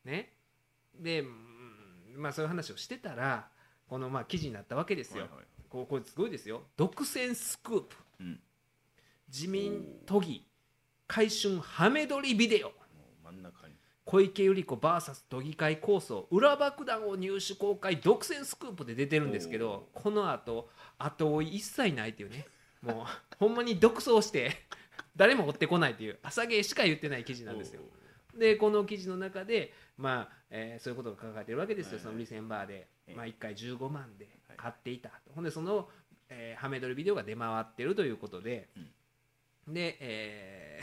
[0.05, 0.33] いね、
[0.99, 3.49] で、うんまあ、そういう話をしてたら
[3.89, 5.29] このまあ記事になったわけですよ。
[5.69, 6.63] こうこれすごいですよ。
[6.77, 7.97] 独占スクープ。
[8.21, 8.41] うん
[9.33, 10.45] 自民都議
[11.07, 12.73] 回春ハメ撮りビデオ。
[14.05, 20.69] 小池百合子 VS 都議会構想裏爆弾を入手公開独占スクープで出てるんですけどこのあと
[20.99, 22.47] 後追い一切ないっていうね。
[22.83, 23.07] もう
[23.39, 24.51] ほんまに独走して
[25.15, 27.83] 誰も追ってこないっていう朝芸しか言ってない記事なんですよ。
[28.35, 33.15] でこの記事の中で、まあえーそういうことが書かれてるわけですよ、そのリセンバーで、ええ。
[33.15, 35.89] まあ、1回15万で買っていた、ほんでその、
[36.29, 38.69] えーハメ撮りビデオが出回ってるということで、
[39.73, 40.81] で、え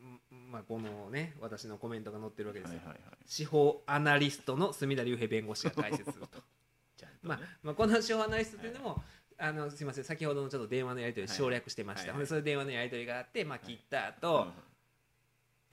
[0.00, 0.20] ーん
[0.52, 3.16] まあ、このね私のコメントが載ってるわけですよ、はいはいはい。
[3.26, 6.42] 司法アナリストの隅田隆平弁護士が解説すると。
[6.96, 7.20] ちゃんとね。
[7.22, 9.04] まあ、まあこの司法アナリストというのも、
[9.38, 14.52] あのすいません先ほどのちょっと電話のやり取り省略してました、はいほんでそういう電話のやり取りがあって、まあ、切った後、うん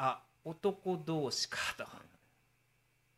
[0.01, 1.85] あ男同士かと。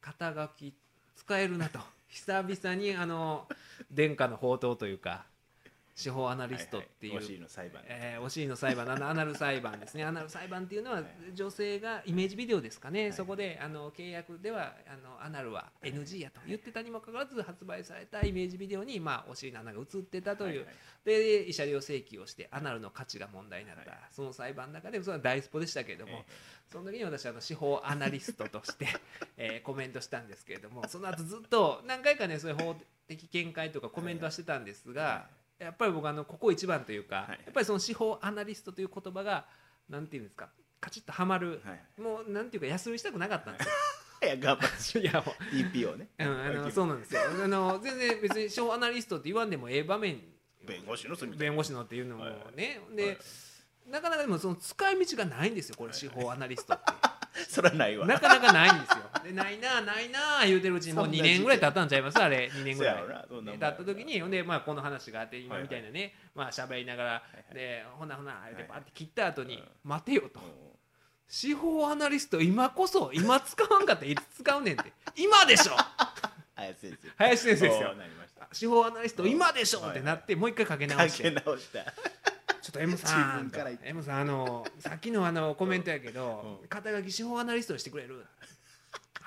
[0.01, 0.73] 肩書き
[1.15, 1.79] 使えるなと。
[2.07, 3.47] 久々にあの
[3.89, 5.25] 殿下の宝刀というか
[6.01, 7.23] 司法アナリストっていう、はい。
[7.23, 7.81] はいお尻の裁判。
[7.85, 8.91] えーお尻の裁判。
[8.91, 10.03] アナル裁判ですね。
[10.03, 13.13] アナル裁判っていうのは女性がイメージビデオですかね、い。
[13.13, 26.25] そこであの契約ではあのアナルは NG やと言ってたにもかかわらず発売されたイメージビデオに、まあ、お尻の穴が映ってたという、はいはいで慰謝料請求をしてアナルの価値が問題になった、はいその裁判の中でそれは大スポでしたけれども、え
[26.71, 28.87] その時に私はあの司法アナリストとして、
[29.37, 32.75] えーコメントしたんですけれどもその後ずっと何回かねそういう法
[33.07, 35.27] 的見解とかコメントはしてたんですが、
[35.61, 37.29] やっぱり僕あのここ一番というか、はい。
[37.29, 39.45] やっぱりその司法アナリストという言葉が
[39.89, 40.49] なんていうんですか
[40.79, 42.01] カチッとはまる、はい。
[42.01, 43.73] もうなんていうか安売りしたくなかったんですよ。
[44.23, 45.55] いや頑張っていやもう。
[45.55, 46.09] TP をね。
[46.19, 47.21] うん、あのそうなんですよ。
[47.43, 50.19] あの全然別に司法アナリストって言わんでもええ場面。
[50.63, 53.17] 弁護士の弁護士のっていうのもね、で、はい。
[53.87, 56.93] なかなかでもその使い道がないんですよこれ司法アナリストって。
[57.47, 58.05] そらないわ。
[58.05, 58.97] なかなかないんですよ。
[59.23, 62.17] でないなないな言うてるうちにもう2そんな年ぐらい経ったんちゃいます？
[62.19, 62.95] あれ2年ぐらい。
[62.97, 67.21] 経った時にほんでまあこの話があって今みたいなねまあ喋りながらは
[67.51, 69.67] いでほなほな言うてはいバーって切った後にうん。
[69.83, 70.39] 待てよと。
[70.39, 70.45] うん。
[71.27, 74.91] 司法アナリスト今こそ今使わんかったらいつ使うねんって。
[75.15, 75.75] 今でしょ。
[76.55, 77.09] 林先生。
[77.17, 77.95] 林先生ですよ。
[78.51, 81.85] 司法アナリスト今でしょはいってなってもう一回かけ直かけして直した
[82.61, 83.51] ちょっと M さん
[83.83, 86.67] M さんあのさっきのあのコメントやけどうん。
[86.67, 88.25] 肩書き司法アナリストにしてくれる？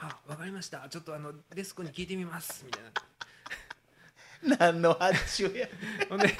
[0.00, 0.88] あわかりました。
[0.88, 4.56] ちょっとあのデスクに聞いてみますみたいな。
[4.58, 5.66] 何の発注や
[6.08, 6.36] ほんで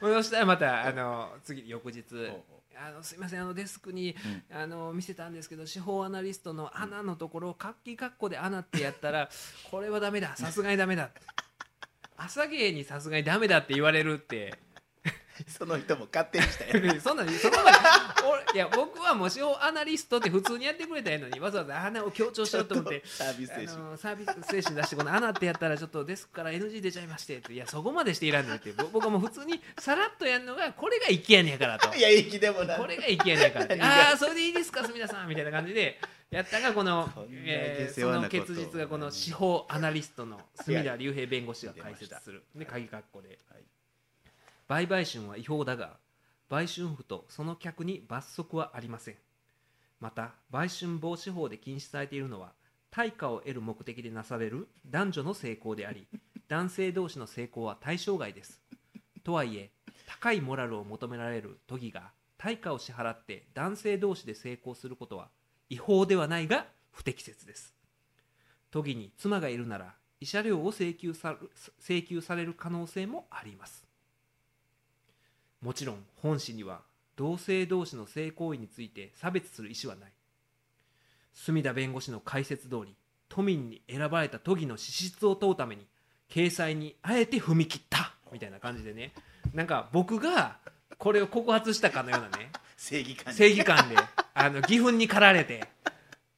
[0.00, 2.04] そしたらまたあの次翌日。
[2.82, 4.16] あのすいませんあのデスクに、
[4.50, 9.28] あの見せたんですけど司法アナリストの穴のところをカッキカッコで穴ってやったら
[9.70, 10.34] これはダメだ。
[10.36, 11.10] さすがにダメだ。
[12.16, 14.58] 朝芸にさすがにダメだって言われるって
[15.48, 17.00] その人も勝手にしたや。
[17.00, 17.78] そんなにそこまで
[18.28, 31.94] 俺いや僕はもう司法アナリストって普通にやってくれたらいいのにわざわざ穴を強調しようと思って サービス精あ神のサービス精神出してこの穴ってやったらちょっとデスクから NG 出ちゃいましてっていやそこまでしていらんのってぼ僕はもう普通にさらっとやるのがこれが粋やねんからと。
[31.94, 32.76] いや息でもな。
[32.76, 35.98] これが粋やねんからああーそれでいいですか皆さんみたいな感じで。
[36.30, 43.38] やったがこのそんなえーその結実がこの司法アナリストの隅田隆平弁護士が解説するで鍵括弧で。
[43.50, 43.60] はい
[44.70, 45.96] 売買春は違法だが
[46.48, 49.16] 売春婦とその客に罰則はありません。
[49.98, 52.52] また売春防止法で禁止されているのは
[52.88, 56.06] 対価を得る目的でなされる男女の性交であり
[56.46, 58.60] 男性同士の性交は対象外です。
[59.24, 59.70] とはいえ
[60.06, 65.30] 高いモラルを求められる都議が対価を支払って男性同士で性交することは
[65.68, 67.74] 違法ではないが不適切です。
[68.70, 71.36] 都議に妻がいるなら慰謝料を請求さ
[71.80, 73.89] 請求される可能性もあります。
[75.62, 76.80] もちろん本誌には
[77.16, 80.12] 同性同士の性行為について差別する意思はない。
[81.34, 82.94] 隅田弁護士の解説通り
[83.28, 85.86] 都民に選ばれた都議の資質を問うために
[86.30, 89.12] 掲載にあえて踏み切ったみたいな感じでね。
[89.54, 90.56] なんか僕が
[90.98, 93.96] これを告発したかのようなね正義感正義感で
[94.34, 95.68] あの義憤に駆られて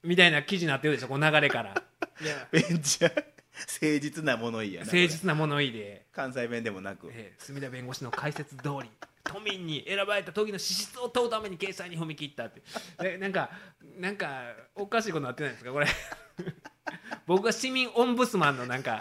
[0.02, 1.74] みたいな記事になってるでしょこの流れから。
[2.20, 2.48] いや。
[2.50, 6.06] ベンチャー誠実な物言いやな誠実な物言いで。
[6.12, 7.10] 関西弁でもなく。
[7.12, 8.90] えー、隅田弁護士の解説通り
[9.24, 12.62] 都民に選ばれた都議の資質を問うために掲載に踏み切ったって。
[13.00, 13.50] でなんか
[13.98, 15.86] なんかおかしいことになってないですかこれ？
[17.26, 19.00] 僕が市民オンブスマンのなんか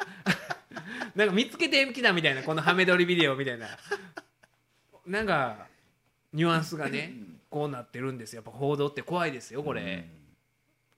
[1.15, 3.67] なんか見つけてきたみたいなこのハメ撮りビデオみたいな。
[5.05, 5.67] なんか
[6.33, 8.43] ニュアンスがねうんこうなってるんですよ。
[8.45, 10.05] やっぱ報道って怖いですよこれ、うん。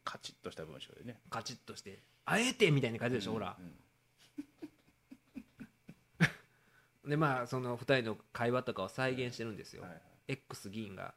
[0.04, 1.18] カチッとした文章でね。
[1.30, 3.56] カチッとして「あえて」みたいに書いてるでしょ、ほら。
[3.60, 3.74] うん
[7.06, 10.02] でまあその2人の会話とかを再現してるんですよ、はいはい。
[10.30, 11.14] X 議員が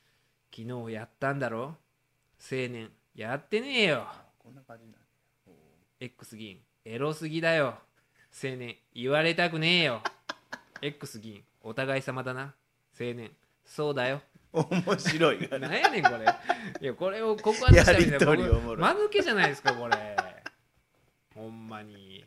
[0.54, 1.76] 「昨日やったんだろ？
[2.40, 2.90] 青年。
[3.14, 4.02] やってねえよ。
[4.06, 4.94] あこんな感じなん
[5.98, 7.78] X 議員エロすぎだよ。
[8.42, 8.76] 青年。
[8.94, 10.02] 言われたくねえよ。
[10.82, 12.54] X 議員お互い様だな。
[12.98, 13.30] 青年。
[13.64, 14.22] そうだよ。
[14.52, 16.26] 面白い なんやねんこれ。
[16.80, 18.18] いやこれを告発したみたいな。
[18.18, 20.16] 間抜けじゃないですかこれ。
[21.34, 22.19] ほんまに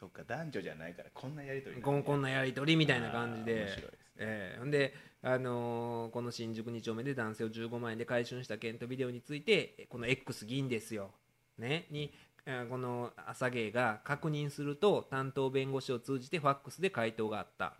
[0.00, 1.82] そっか男女じゃないからこんなやりとり。
[1.82, 3.54] こんこんなやり取りみたいな感じで。
[3.54, 3.76] 面ね。
[4.16, 11.10] えーほんで、あのーこの新宿2丁目で男性を15万円で回収した件とビデオについてえこの X 議員ですよ、
[11.58, 12.12] ね、に
[12.46, 17.74] えーこの朝芸が確認すると担当弁護士を通じてファックスで回答があった。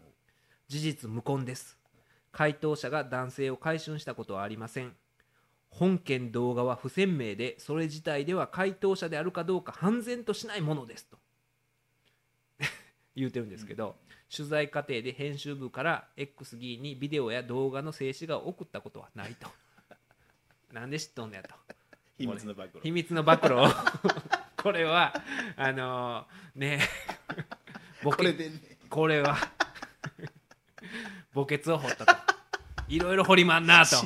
[0.69, 1.79] 事実無根です。
[2.33, 4.95] 回答者が男性を回収したことはありません。
[5.71, 11.20] 本件動画は不鮮明でそれ自体では回答者であるかどうか判然としないものですと
[13.17, 13.97] 言うてるんですけど、
[14.35, 19.49] 取材過程で編集部から X 議員にビデオや動画の静止画を送ったことはないと。
[20.73, 21.55] なんで知っとんねやと。
[22.19, 22.83] 秘密の暴露。
[22.83, 23.67] 秘密の暴露を。
[24.63, 25.15] これは
[25.57, 26.81] あのーね。
[28.03, 28.35] ボケ
[28.89, 29.37] これは
[31.35, 32.15] 墓穴を掘ったと。
[32.89, 33.97] いろいろ掘りまんなと。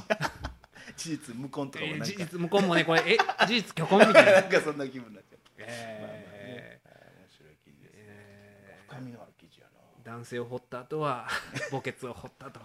[0.96, 5.38] 事実無根とかも事実向こうもねこれえ事実虚婚みたいな、なんかそんな気分になっちゃう。
[5.58, 6.80] えーまあまあね
[7.18, 9.66] 面白い記事ですねえー深みのある記事や
[10.04, 11.26] 男性を掘った後は
[11.72, 12.60] 墓穴を掘ったと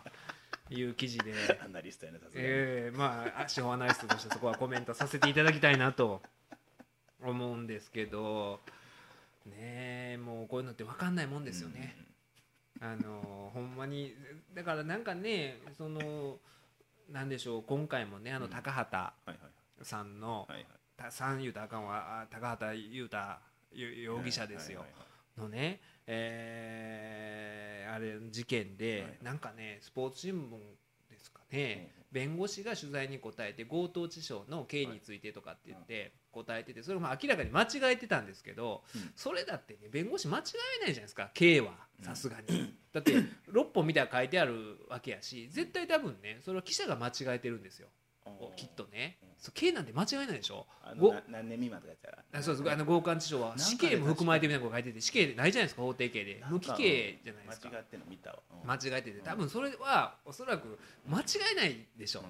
[0.70, 1.32] いう記事で。
[1.32, 2.48] な アナリストやなさすがに。
[2.48, 6.22] えーまあ司法アナリストとしてそこはコメントさせていただきたいなと
[7.22, 8.60] 思うんですけど。
[9.46, 11.96] ねえもうこういうのって分かんないもんですよね。
[12.82, 14.16] あのほんまに
[14.54, 16.40] だからなんかねその
[17.10, 18.52] なんでしょう今回もねあのうん。
[18.52, 19.14] 高畑
[19.82, 20.48] さんの、
[21.10, 22.22] さん言うたらあかんわ。
[22.22, 23.18] あ高畑裕太
[23.72, 24.82] ゆ容疑者ですよ。
[24.82, 25.09] はいはいはい
[25.40, 27.60] のね、えー
[27.92, 29.18] あれ事件で、はい。
[29.24, 30.52] なんかねスポーツ新聞
[31.10, 39.12] ですかね、弁護士が取材に答えて強盗致傷の刑についてとかって言って答えててそれも明らかに間違えてたんですけど、うん。
[39.16, 40.42] それだってね弁護士間違
[40.82, 41.74] えないじゃないですか刑は。
[42.02, 43.12] さすがに、だって
[43.52, 47.90] 6本見たら書いてあるわけやし絶対多分ねそれは記者が間違えてるんですよ。
[48.56, 49.18] きっとね。
[49.24, 50.68] うんそう刑なんて間違えないでしょ？
[50.84, 52.24] あごのな何年未満とかやったら。
[52.34, 56.44] あそうですあの強姦致傷は死刑も含まれてるみたいなこと書いてて死刑ないじゃないですか法定刑で。
[56.50, 57.70] 無期刑じゃないですか。
[57.70, 58.40] 間違ってんの見たわ。
[58.64, 58.70] うん。
[58.70, 59.22] 間違えてて。
[59.24, 60.78] 多分それはおそらく
[61.08, 61.24] 間違
[61.54, 62.20] いないでしょ。
[62.20, 62.26] うん。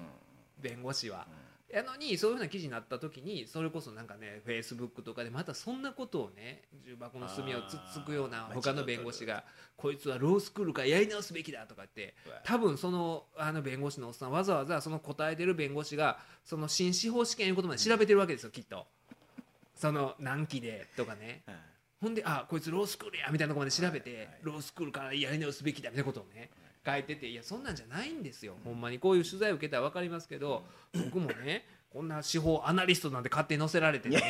[0.62, 1.26] 弁護士は。
[1.28, 9.44] うんやのにそういうふうな記事になった時にそれこそなんかねフェイスブックとかでまたそんなことをね重箱の隅をつっつくような他の弁護士が
[9.76, 12.14] こいつはロースクールからやり直すべきだとかって
[12.44, 18.86] 多分そのあの弁護士のおっさんわざわざその答えてる弁護士がその新司法試験いうことまで調べてるわけですよきっと。
[19.74, 21.42] その何期でとかね。
[21.46, 21.56] はい
[22.00, 26.48] ほんであこいつロースクールやみたいなところまで調べて、ロースクールからやり直すべきだみたいなことをね
[26.84, 30.64] 書いてていやそんなんじゃないんですよ、ほんまにこういう取材を受けたら分かりますけど、
[30.94, 34.22] 僕もねこんな司法アナリストなんて勝手に載せられてね。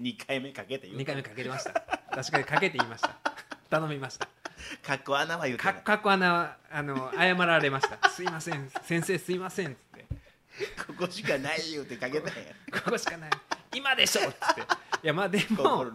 [0.00, 1.72] 2回目かけて言う2回目かけてました。
[2.10, 3.18] 確かにかけて言いました。
[3.68, 4.26] 頼みました。
[4.82, 8.08] かっこ穴は言うてかかっこ穴はあの謝られました。
[8.08, 8.70] すいません。
[8.82, 10.06] 先生すいませんっつって。
[10.86, 12.54] ここしかない言うてかけたんや。
[12.82, 13.30] ここしかない。
[13.74, 14.60] 今でしょっつって。
[14.60, 14.64] い
[15.06, 15.86] やまあでも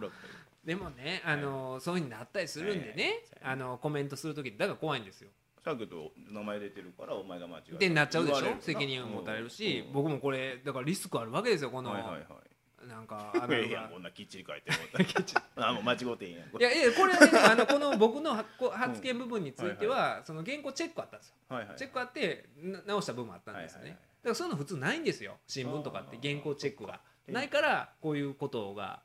[0.64, 3.22] でもねあの、そういうふうになったりするんでね、はいはい。
[3.42, 5.30] あのコメントする時だから怖いんですよ
[5.72, 8.56] だけど名前出てるからお前が間違えたでなっちゃうでしょ？
[8.60, 9.92] 責任を持たれるし、うん。
[9.92, 12.88] 僕もこれだからリスクあるわけですよこの、はいはいはい。
[12.88, 14.70] なんか あのいやこんなきっちり書いて
[15.56, 21.34] あもう間違うてんやんいやいやこれはねあのこの僕の発言部分については、その原稿チェックあったんですよ。
[21.48, 23.98] はいはいチェックあってな直した部分あったんですね、はいはいはい。
[23.98, 29.02] だからそういうの普通ないんですよ新聞とかって原稿チェックがうんないからこういうことが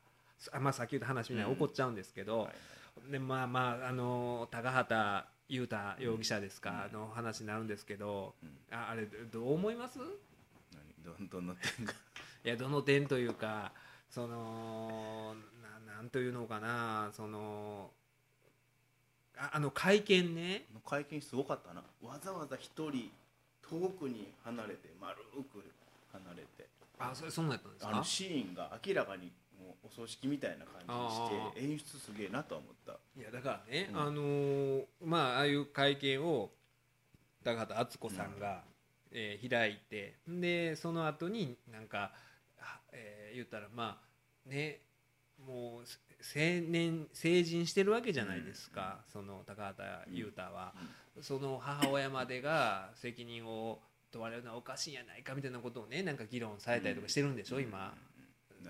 [0.52, 3.10] あまあさっき言った話みたいに起こっちゃうんですけど、はい。
[3.10, 8.76] でまあまああの高畑裕太容疑者ですか、の話になるんですけど、うん。
[8.76, 9.98] ああれどう思います？
[9.98, 11.04] 何？
[11.04, 11.92] どん どんの点が？
[11.92, 13.72] いやどの点というか
[14.10, 15.36] その
[15.86, 17.90] ななんというのかなその
[19.36, 20.64] ああの会見ね。
[20.86, 21.82] 会見すごかったな。
[22.02, 23.10] わざわざ一人
[23.62, 25.16] 遠くに離れて丸
[25.52, 25.62] く
[26.12, 26.68] 離れて。
[26.98, 27.90] あそれそんなったんですか？
[27.92, 29.30] あのシーンが明らかに
[29.84, 32.92] お葬式みたいな感じにあして演出すげえなとは思った。
[33.18, 34.00] いやだからね、うん。
[34.00, 36.50] あのーまあああいう会見を
[37.44, 38.62] 高畑敦子さんが、
[39.10, 42.12] えー開いてでその後になんか、
[42.60, 44.00] あえー言ったらま
[44.46, 44.80] あね
[45.46, 45.88] もう
[46.20, 50.72] 成年成人してるわけじゃないですか、その高畑裕太は、
[51.20, 53.80] その母親までが責任を
[54.12, 57.78] 問われるのはおかしいんやないかみたいなことをねなんか議論されたりとかしてるんでしょ、今。
[57.78, 57.92] なる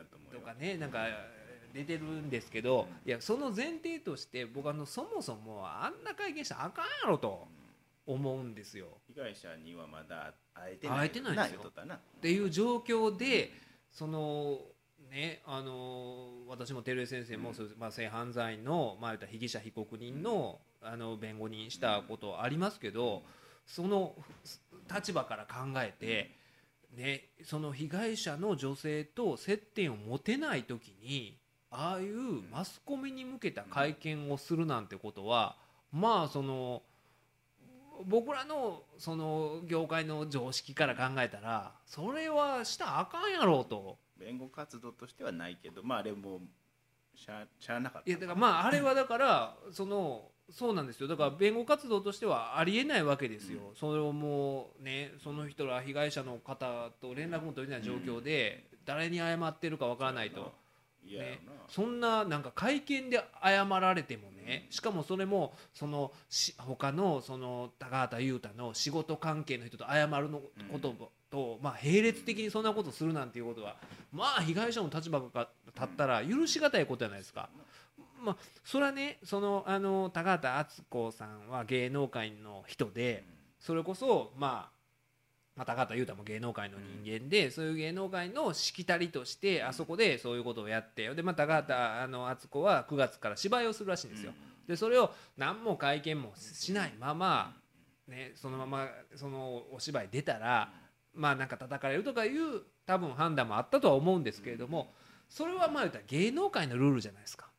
[0.00, 1.06] とかねなんか
[1.72, 7.48] 出てるんですけど、いやその前提として僕あのそもそもあんな会見したらあかんやろと
[8.06, 8.86] 思うんですよ。
[9.14, 10.98] 被害者にはまだ会えてない。
[10.98, 13.52] 会えてないですよっていう状況で
[13.90, 14.58] その
[15.10, 23.22] ねあの私も照江先生も、そうまあ、性犯罪の、まあ、被疑者被告人のあの弁護人したことありますけど
[23.66, 24.14] その
[24.92, 26.34] 立場から考えて、
[26.96, 31.38] ね、その被害者の女性と接点を持てない時に
[31.70, 35.56] ああいうマスコミに向けた会見をするなんてことは
[35.90, 36.82] まあその
[38.04, 43.98] 僕らのその業界の常識から考えたらそれはしたらあかんやろうと。
[44.18, 46.40] 弁護活動としてはないけどまああれも
[47.14, 48.10] しゃしゃあなかった。
[48.10, 51.08] いやだからまああれはだからそのそうなんですよ。
[51.08, 60.52] だから弁護活動としてはありえないわけですよ、それをもうねその人ら被害者の方と連絡も取れない状況で誰に謝ってるかわからないと。
[61.04, 70.40] ね、そんななんか会見で謝られてもねしかもそれもそのし他のその高畑裕太の仕事関係の人と謝るの
[70.70, 70.94] こと
[71.28, 73.76] と、まあ、並列的にそんなことするなんていうことは
[74.12, 77.48] まあ被害者の立場が立ったら許し難いことじゃないですか。
[78.22, 83.24] まあ、それはねそのあの高畑敦子さんは芸能界の人で
[83.58, 84.82] それこそまあ
[85.54, 94.32] まあ、高畑裕太も芸能界の人間で、そういう芸能界のしきたりとしてあそこでそういうことをやってで、まあ、高畑あの敦子は9月から芝居をするらしいんですよ。
[94.66, 97.54] でそれを何も会見もしないまま、
[98.08, 100.70] ね、そのままそのお芝居出たら
[101.14, 104.94] まあなんか叩かれるとかいう多分判断もあったとは思うんですけれども
[105.28, 107.51] それはまあ言ったら芸能界のルールじゃないですか。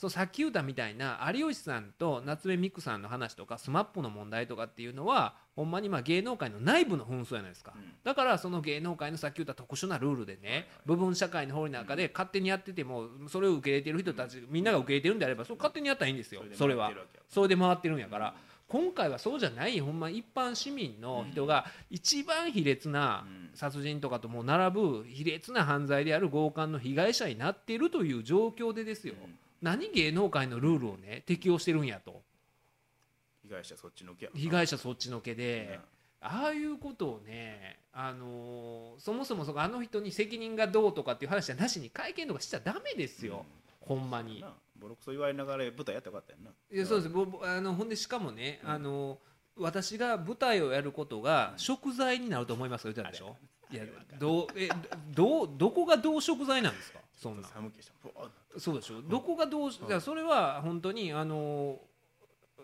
[0.00, 16.40] そうさっき言ったみたいな有吉さんと夏目ミクさんの話とか SMAP の問題とかっていうのはほんまにまあ芸能界の内部の紛争じゃないですか、だからその芸能界のさっき言った特殊なルールでね部分社会の法律の中で勝手にやっててもそれを受け入れてる人たちみんなが受け入れてるんであればそう勝手にやったらいいんですよ。
[16.54, 16.90] それは。
[17.28, 18.32] それで回ってるんやから。
[18.68, 29.14] 今回はそうじゃないほんま一般市民の人が一番卑劣な殺人とかとも並ぶ卑劣な犯罪である強姦の被害者になっているという状況でですよ、
[29.62, 32.22] 何芸能界のルールをね適用してるんやと。
[33.42, 35.80] 被害者そっちのけや被害者そっちのけで、
[36.20, 43.44] ああいうことをね、あのーそもそもそのあの人に責任がどうとかっていう話じゃなしに会見とかしちゃダメですよ、
[43.80, 44.40] ほんまに。
[44.40, 44.52] な。
[44.78, 46.50] ボロクソ言われながら舞台やったらよかったよな。
[46.70, 47.08] いやそうです。
[47.08, 49.18] ぼぼあのほんでしかもね、あの
[49.56, 53.36] 私が舞台をやることが食材になると思いますか言ってたでしょ
[53.72, 53.84] いや
[54.18, 54.68] どうえ
[55.14, 56.98] どうどこがどう食材なんですか？
[57.14, 57.48] そんな。
[57.48, 57.92] 寒気した。
[58.58, 61.78] そうでしょどこがどうしだからそれは本当にあの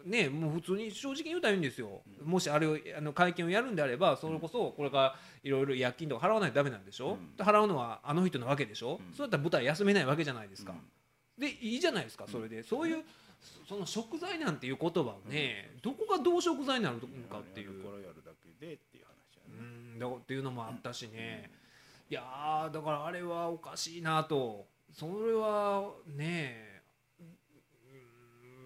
[0.05, 10.75] ねもう普通に正直に言うたらいいんですよ、もしあれをあの会見をやるんであればそれこそこれからいろいろ薬金とか払わないとダメなんでしょ、で払うのはあの人なわけでしょ、そうやったら舞台休めないわけじゃないですか、
[11.39, 13.05] でいいじゃないですかそれで、そういう
[13.69, 17.83] その食材なんていう言葉をね、どこがどう食材になるのかっていう。
[17.83, 19.06] これやるだけでっていう
[19.59, 21.51] うんだっていうのもあったしね、
[22.11, 26.83] いやーだからあれはおかしいなとそれはね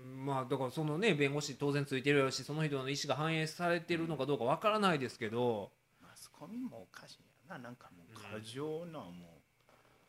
[0.06, 5.70] うんまあだからそのね弁護士当然ついてるやろしその人の意思が反映されてるのかどうかわからないですけど、
[6.02, 7.18] マスコミもおかしい
[7.48, 9.10] やななんかもう過剰なも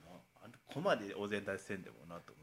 [0.04, 0.08] う,、
[0.44, 2.41] あんここまでお膳立てせんでもなと思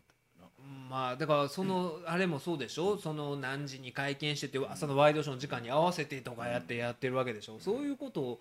[0.90, 2.98] まあだからそのあれもそうでしょ？
[2.98, 7.58] その何時に会見してて朝のワイドショーの時間に合わせてとかやってやってるわけでしょ？
[7.60, 8.40] そういうことを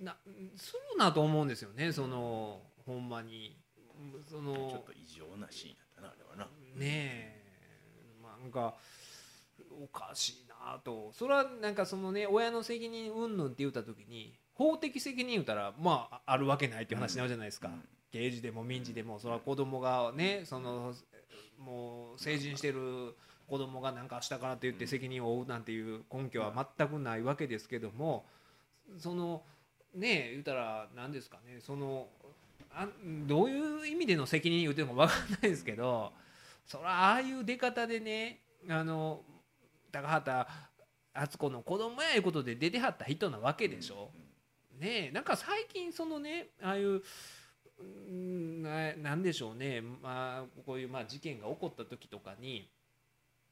[0.00, 0.16] な
[0.56, 3.56] するなと思うんですよねそのほんまに。
[4.30, 6.44] そのちょっと異常なシーンやったなあれはな。
[6.74, 7.40] ねえ。
[8.42, 8.74] なんか
[9.82, 11.12] おかしいなと。
[11.12, 17.70] それはなんかそのね親の責任云々って言った時に法的責任言ったらまああるわけないっていう話になるじゃないですか、
[18.10, 20.94] 刑事でも民事でもそれは子供がねその
[21.60, 23.14] もう成人してる
[23.48, 28.24] 子供がなんかしたからと言って責任を負うなんていう根拠は全くないわけですけども
[28.98, 29.42] その
[29.94, 32.06] ねえ言ったら何ですかねその
[32.72, 32.86] あ
[33.26, 36.12] どういう意味での責任言うてるのか分かんないですけど
[36.64, 38.38] そらああいう出方でね
[38.68, 39.22] あの
[39.90, 40.48] 高畑
[41.12, 44.10] 敦子の子供やいうことで出てはった人なわけでしょ。
[44.78, 47.02] ねえなんか最近そのねああいう
[47.80, 52.68] うんななんでしょうね、まあ、こういうまあ事件が起こった時とかに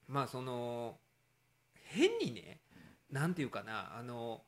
[0.06, 0.96] まあその
[1.74, 2.60] 変にね
[3.10, 4.42] なんていうかなあの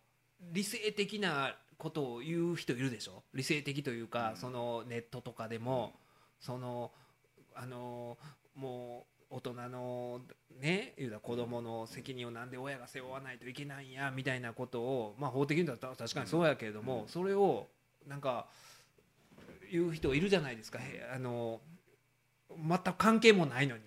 [0.53, 3.23] 理性的なことを言う人いるでしょ？
[3.33, 5.95] 理性的というか、そのネットとかでも、
[6.39, 6.93] その
[7.55, 8.19] あの
[8.55, 10.21] もう大人の
[10.61, 17.09] ね言うたら子供の責任をなんで親が背負わないといけないんやみたいなことをまあ法的にだったら確かにそうやけれども、うん。
[17.09, 17.67] それを
[18.07, 18.47] なんか
[19.71, 20.79] 言う人いるじゃないですか。
[20.81, 21.61] へあの
[22.51, 23.83] 全く関係もないのに。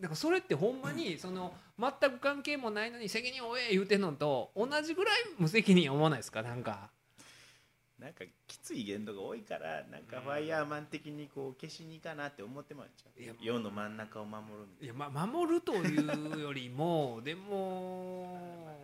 [0.00, 6.42] だからそれってほんまにその全く関係もないのに責任を負え言うてんのと同じぐらい無責任思わないですか？
[6.42, 6.90] なんか。
[8.00, 12.90] なんかきつい言動が多いからなんかファイヤーマン的にこう消しにかなって思ってまう。
[13.16, 18.74] じいやゃん世の真ん中を守るみたいいや、ま、守るというよりも でも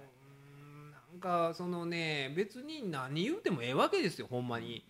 [0.61, 4.85] うんなんかそなね別に何言うてもええわけですよほんまに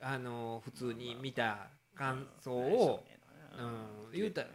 [0.00, 3.04] あの普通に見た感想を
[3.58, 4.48] うん言うたら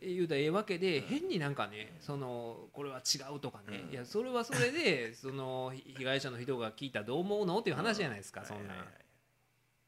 [0.00, 8.74] 言うたらええわけで変になんかねそのこれは違うとかねいやそれはそれでその被害者の人が聞いたどう思うのっていう話じゃないですかそんな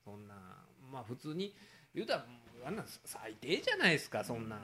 [0.04, 0.34] そんな
[0.92, 1.54] まあ普通に
[1.94, 2.26] 言うたら
[2.66, 4.58] あんな最低じゃないですかそんな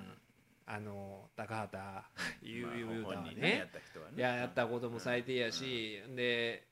[0.66, 1.78] あの高畑
[2.42, 6.66] 言う言うたらねやった人はねやったことも最低やしで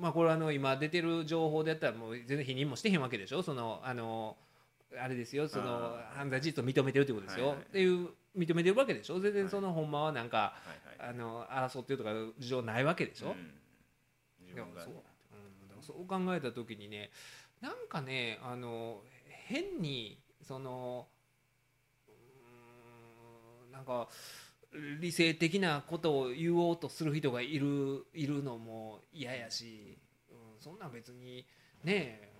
[0.00, 3.42] まあこれあの今出てる情報でやったらもう全然否認もしてへんわけでしょ？
[3.42, 4.36] そのあの
[5.00, 5.48] あれですよ。
[5.48, 7.64] その犯罪事実を認めてるってことですよ、はいはい。
[7.66, 9.20] っていう認めてるわけでしょ？
[9.20, 10.54] 全然そのほんまはなんか、は
[10.98, 11.10] いはい。
[11.10, 13.54] あの争ってるとかいう事情ないわけでしょ、うん。
[14.40, 14.94] 自分がいやそう,、
[15.76, 17.10] うん、そう考えた時にね
[17.60, 21.08] なんかねあの変にその
[22.08, 24.08] うーんなんか
[25.00, 29.98] 理性的なことを言おうとする人がいるいるのも嫌やし、
[30.30, 31.46] うん、そんなん別に
[31.82, 32.32] ね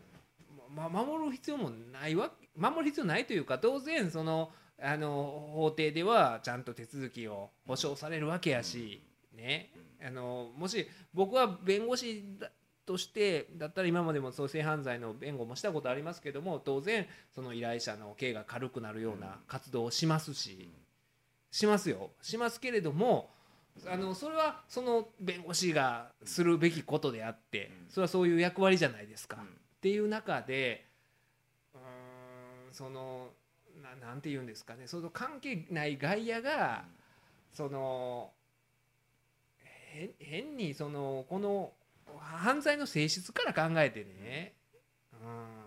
[0.75, 4.51] ま、守る必要もないわ守る必要ないというか当然その
[4.83, 9.01] あの法廷ではちゃんと手続きを保障されるわけやし、
[9.37, 9.71] ね。
[10.05, 12.51] あのもし僕は弁護士だ
[12.85, 20.69] としてだったら今までもそう性犯罪の弁護もしたことありますけども当然その依頼者の刑が軽くなるような活動をしますし、
[21.55, 22.11] しますよ。
[22.21, 23.31] しますけれども
[23.87, 27.91] あのそれはその弁護士がするべきことであってうん。
[27.91, 29.37] それはそういう役割じゃないですか。
[29.41, 29.45] うん。
[29.45, 29.47] っ
[29.81, 30.85] ていう中で
[31.73, 33.29] うーんその
[33.81, 34.89] ななんて言うんですかね。
[34.89, 36.87] その関係ない外野が
[37.53, 38.33] その
[39.65, 41.73] へ変にそのこの
[42.19, 44.55] 犯罪の性質から考えてね、
[45.13, 45.64] うん、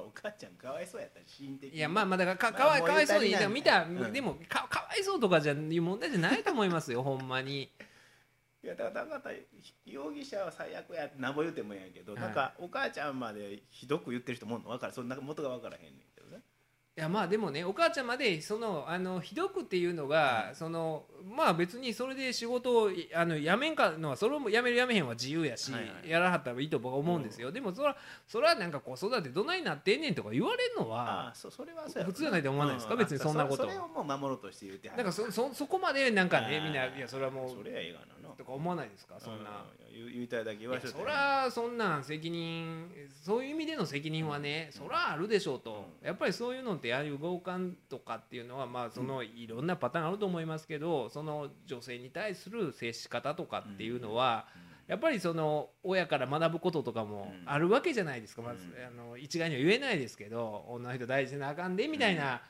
[0.00, 1.76] お母ちゃんかわいそうやったし心的に。
[1.76, 4.12] いやまあまあだからかまあかわかわいそうに言うたりなん見た、うん。
[4.12, 7.70] でもかかわいそうとかじゃいう問題じゃないと思いますよほんまに。
[8.64, 9.30] いやだから高田
[9.84, 12.22] 容疑者は最悪やってなんぼ言うてもやけど、はい。
[12.22, 15.92] なんかお母ちゃんまでひどく言ってる人もおんの分かるそんな元が分からへんねん
[16.94, 26.10] いやまあでもねお母ちゃんまでそのあのひどくっていうのが、そのまあ別にそれで仕事をあの辞めんかのはそれも辞める辞めへんは自由やし、はいはい。
[26.10, 27.96] やらはったらいいと僕は思うんですよ、でもそら
[28.28, 32.92] そらなんか子育てどないなってんねんとか言われるのあはあそそれはそうやろ普通じゃないと思わないですか？
[32.92, 35.02] う別にそんなことそれをもう守ろうとして言うてはる。
[35.02, 38.06] なんかそそそこまでなんかねみんないやそれはもうそれはええがな。
[38.06, 39.16] のとか思わないですか？
[39.18, 39.50] そんな。
[39.50, 40.88] う言いたいだけ言わせて。
[40.88, 42.90] そらそんなん責任
[43.24, 46.06] そういう意味での責任はね、そらあるでしょうと、うん。
[46.06, 54.46] やっぱりそういうのってああいう強姦とかっていうのはまあそのいろんなパターンあると思いますけどその女性に対する接し方とかっていうのは、
[54.88, 59.04] やっぱりその親から学ぶこととかもあるわけじゃないですか、まずうん。
[59.04, 62.42] あの一概には言えないですけど女の人大事せなあかんでみたいな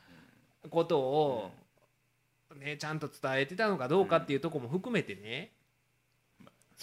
[0.69, 1.51] ことを、
[2.55, 5.51] ね、ちゃんと伝えてたのかどうかっていうところも含めてね、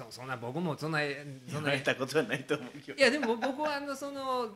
[0.00, 1.00] そうそんな僕もそんな
[1.46, 2.98] そんな言われたことはないと思うけど。
[2.98, 4.48] いやでも僕はあのその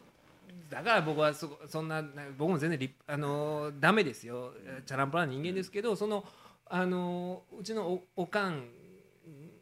[0.71, 4.55] だから僕はそそんなな僕も全然立あのダメですよ。
[4.87, 6.25] チャランポランな人間ですけどその
[6.67, 8.65] あのうちのおおかん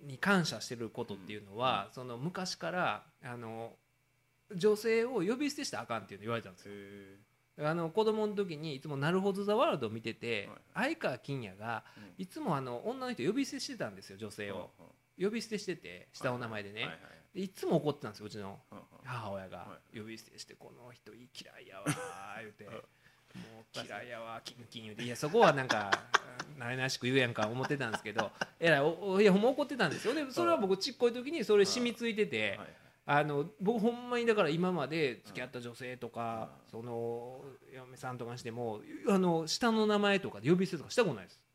[0.04, 3.72] に感謝してることっていうのは、その昔からあの
[4.54, 6.74] 女性を呼び捨てしたらあかんっていうの言われたんですよ。
[6.74, 10.96] へあの子供の時にいつも「なるほど・ザ・ワールド」を見ててはい。
[10.96, 12.14] 相川金也がうん。
[12.18, 14.70] いつもあの女の人呼び捨てしてたんですよ女性を
[15.20, 16.84] 呼び捨てしてて下の名前でね。
[16.84, 16.90] は
[17.34, 19.58] いつも怒ってたんですようちのはい母親が。
[19.58, 21.24] は呼び捨てしてこの人嫌
[21.60, 21.84] いやわ
[22.40, 22.64] 言うて。
[22.64, 22.72] うん。
[22.72, 22.80] も
[23.60, 25.04] う嫌いやわキンキン言うて。
[25.04, 25.90] いやそこはなんか
[26.58, 30.14] 慣れなしく言うやんか思ってたんですけど えらいおおいやほんま怒ってたんですよ。
[30.14, 32.60] でそれは僕ちっこい時にそれ染みついてて
[33.06, 41.40] あの僕ほんまにだから今まで付き合った女性とかその嫁さんとかにしてもあの下の名前とかで呼び捨てとかしたことないです。
[41.40, 41.51] ほ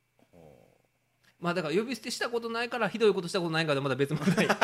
[1.39, 4.47] まあだから呼び捨てしたことないからひどいことしたことないからでまだ別問題。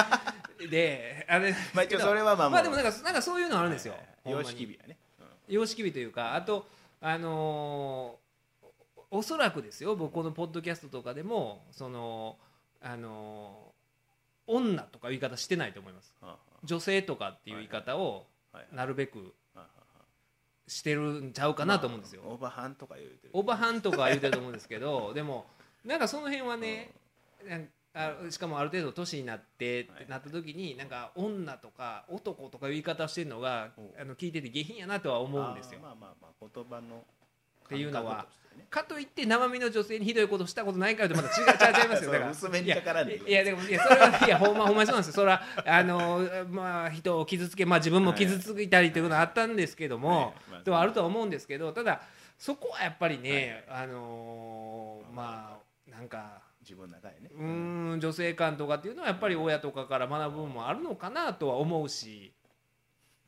[0.69, 3.95] であれうまあ一応それはまあまあでもなんかなんかそういうのあるんですよ、
[4.25, 4.47] 様に。
[4.47, 4.97] 式美やね。
[5.47, 6.67] 様式美というかあと
[7.01, 8.23] あのー
[9.11, 12.37] おそらくですよ僕このポッドキャストとかでもその
[12.81, 13.73] あのー
[14.45, 16.13] 女とか言い方してないと思います。
[16.19, 18.25] はあは女性とかっていう言い方を
[18.73, 19.23] なるべくは
[19.55, 19.67] あは
[20.67, 22.23] してるんちゃうかなと思うんですよ。
[22.23, 25.45] まあオーバーハンとか言うてるオーバーハンとかは言うてると思うんですけどでも
[25.85, 26.91] なんかその辺はね
[27.47, 35.79] なんあしかもある程度年になってってなった時になんか女とか男とか言い方をしてるのがおあの聞いてて下品やなとは思うんですよ。
[35.81, 37.03] まあまあまあ言葉の
[37.65, 38.25] っていうのは。
[38.69, 42.11] かといって生身の女性にひどいことしたことないからとまた違う違う違いますよ。
[42.13, 45.13] だからそう薄めにかからんでいやいやでもいやそれはいやほんまほんまにそうなんですよ。
[45.13, 52.01] それはあのまあ人を傷つけまあ自分も傷ついたりということはあったんですけども、ではあるとは思うんですけどただ
[52.37, 57.29] そこはやっぱりね、あのーまあなんか自分の中でね。
[57.35, 62.33] うーん女性観とかっていうのはやっぱり親とかから学ぶ部分もあるのかなとは思うし、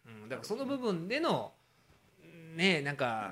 [0.06, 1.54] うん、だからその部分での
[2.56, 3.32] ねなんか、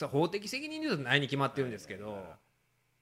[0.00, 2.18] うん、法的責任で言うとないに決まってるんですけど、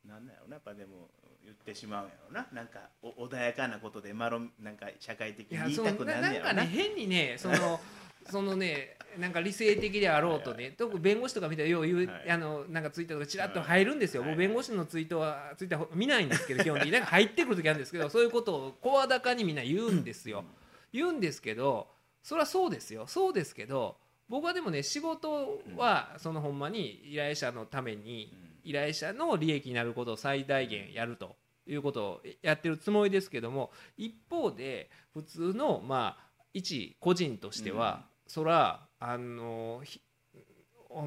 [0.06, 1.08] なんだよなやっぱでも
[1.42, 2.46] 言ってしまうんやろな。
[2.52, 7.80] なんかお穏やかなことでまろなんか社会的に言いたくななんねやろななんかね変にねその
[8.30, 12.30] そのねなんか理性的であろうとね特に弁護士とか見たらよう言う、はい。
[12.30, 14.30] あのなんかツイッターとかちらっと入るんですよ、はい。
[14.30, 16.92] 僕弁護士のツイートはツイッター見ないんですけど基本的に。
[16.92, 20.44] なんか入ってくる時あるんですけど そういうことを声高にみんな言うんですよ、
[20.92, 21.88] 言うんですけど
[22.22, 23.06] それはそうですよ。
[23.06, 23.96] そうですけど
[24.28, 40.00] 僕はでもね仕事はそのほんまに依頼者のために依頼者の利益になることを最大限やるということをやってるつもりですけども一方で普通のまあ一個人としては、そらあのひ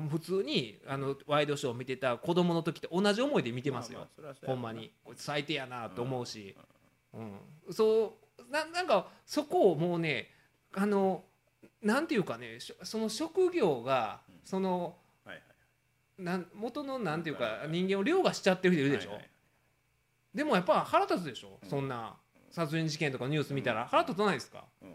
[0.10, 4.68] 普通にあのワイドショーを見てた子供の時と同じ思いで見てますよ、ああそれはそうやろな。
[4.68, 4.92] ほんまに。
[5.04, 6.56] こいつ最低やなと思うし、
[7.14, 7.40] うん
[7.72, 10.30] そうななんかそこをもうね
[10.74, 11.24] あの
[11.82, 14.96] なんていうかねその職業がその
[15.26, 15.42] はいは
[16.20, 19.30] いなん元のなんていうか人間を凌駕しちゃってる人いるでしょ、はいはい。
[20.36, 21.70] でもやっぱ腹立つでしょ、うん。
[21.70, 22.16] そんな
[22.52, 24.90] 殺人事件とかニュース見たら腹立たないですか、うん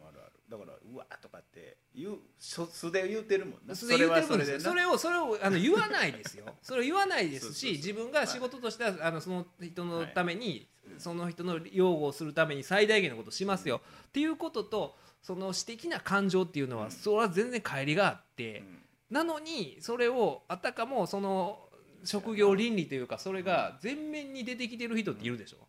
[0.49, 3.75] だからうわーとかって言うそ素で言うてるもんな。
[3.75, 6.45] それ言ってるんそれはでそれをそれをあの言わないですよ。
[6.63, 18.83] それを言わないですし自分が仕事としてはあのその人のために、うんその人の擁護をするために最大限のことをしますよ、っていうこととその私的な感情っていうのは、うんそれは全然乖離があって、うん。
[19.11, 21.67] なのにそれをあたかもその
[22.05, 25.66] 職業倫理というかそれが全面に出てきてる人っているでしょ、そう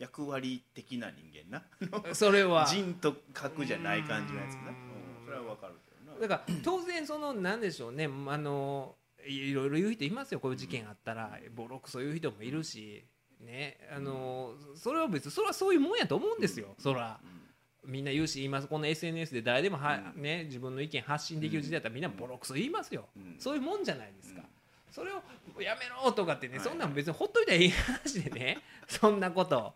[0.00, 1.62] 役割的な人間な。
[2.14, 2.64] それは。
[2.64, 4.60] 人と格じゃない感じのやつな。
[4.60, 4.66] うん。
[4.66, 5.24] うん。
[5.26, 6.18] それはわかるけどな。
[6.18, 8.06] だから当然そのなんでしょうね。
[8.06, 8.96] あの
[9.26, 10.40] いろいろ言う人いますよ。
[10.40, 11.38] こういう事件あったら。
[11.54, 13.04] ボロクソ言う人もいるし。
[13.40, 13.78] ね。
[13.94, 16.74] あのそれは別にそれはそういうもんやと思うんですよ。
[16.78, 17.20] そら。
[17.84, 20.22] みんな言うし今この SNS で誰でもは、うん。
[20.22, 23.36] ね、自分の意見発信できる時代だったらみんなボロクソ言いますよ、うん。
[23.38, 24.46] そういうもんじゃないですか、うん
[24.90, 25.22] それを
[25.60, 26.66] やめろとかってね、はい。
[26.66, 28.58] そんなん別にほっといたらいい話でね。
[28.88, 29.74] そんなこと。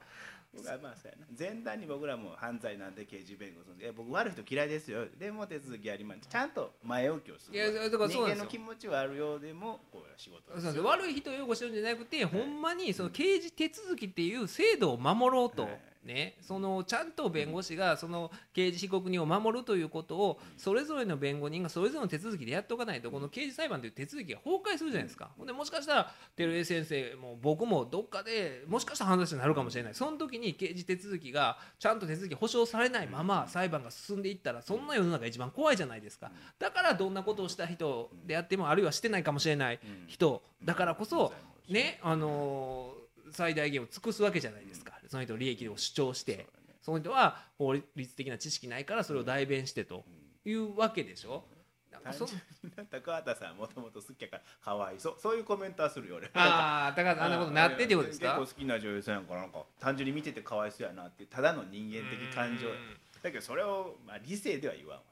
[0.54, 1.26] 僕はまあそうやな。
[1.36, 5.06] 前段に僕らも犯罪なんで刑事弁護するんでいや僕悪い人嫌いですよ。
[5.18, 7.56] でも手続きやりますちゃんと前置きをする。
[7.56, 10.84] いやだからそう人間の気持ちはあるようでもこう仕事ですよ。
[10.84, 25.30] 悪い人を擁護してるんじゃなくて、ほんまにその刑事手続きっていう制度を守ろうと、はいね、そのちゃんと弁護士がその刑事被告人を守るということをそれぞれの弁護人がそれぞれの手続きでやっておかないとこの刑事裁判という手続きが崩壊するじゃないですか。
[25.38, 29.94] ほんでもしかしたら照江先生も僕もどっかでもしかしたら犯罪者になるかもしれない。
[29.94, 36.30] その時に刑事手続きがちゃんと手続き保障されないまま裁判が進んでいったらそんな世の中一番怖いじゃないですか。
[36.59, 40.05] だからどんなことをした人であってもあるいはしてないかもしれないうん。
[40.07, 41.32] 人だからこそ
[41.68, 41.74] うん。
[41.74, 46.46] ねあのー最大限を尽くすわけじゃないですかその人の利益を主張して
[46.82, 50.04] その人は法律的な知識ないからそれを代弁してと
[50.44, 51.44] いうわけでしょ。
[51.92, 55.14] なんかそ単純に高畑さんもともと好きやからかわいそう。
[55.22, 56.28] そういうコメントはするよ俺。
[56.34, 58.36] ああだからあんなことなってってことですか？
[58.38, 62.74] 結構好きな女優さんやんからなんか単純に見ててかわいそうやなってただの人間的感情や。
[63.22, 65.02] だけどそれを、まあ、理性では言わんわ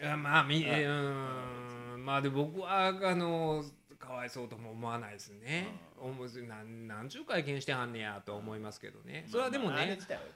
[0.00, 2.04] いやまあみうん。
[2.04, 3.62] まあで僕はあの
[4.10, 5.68] かわいそうとも思わないですね。
[5.96, 9.22] 思うなんなんちゅう会見してはんねやと思いますけどね。
[9.26, 9.82] なそれはでもまあ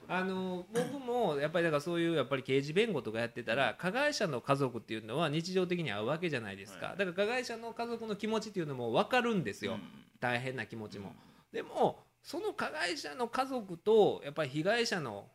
[0.07, 6.87] あの僕もやっぱりだからそういうやっぱり刑事弁護とかやってたら加害者の家族っていうのは日常的に会うわけじゃないですか。
[6.87, 6.97] はい。
[6.97, 9.73] だから加害者の家族の気持ちっていうのも分かるんですよ。
[9.73, 9.81] うん。
[10.21, 11.11] 大変な気持ちも。
[11.51, 15.27] でもその加害者の家族とやっぱり被害者の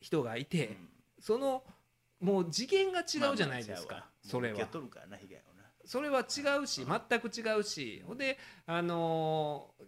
[0.00, 0.76] 人がいて
[1.20, 1.62] その
[2.20, 4.08] もう次元が違うじゃないですか。
[4.20, 4.54] それは。
[4.54, 5.37] 受け取るからな被害をな
[5.88, 6.22] それは違
[6.62, 9.84] うし全く違うしほんであのー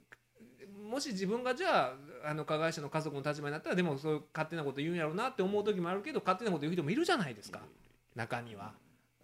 [0.90, 1.92] もし自分がじゃ
[2.24, 7.60] ああの加害者の家族の立場になったらでもそういう勝手なこと言うんやろうなって思う時もあるけど勝手なこと言う人もいるじゃないですか。
[8.16, 8.72] 中には。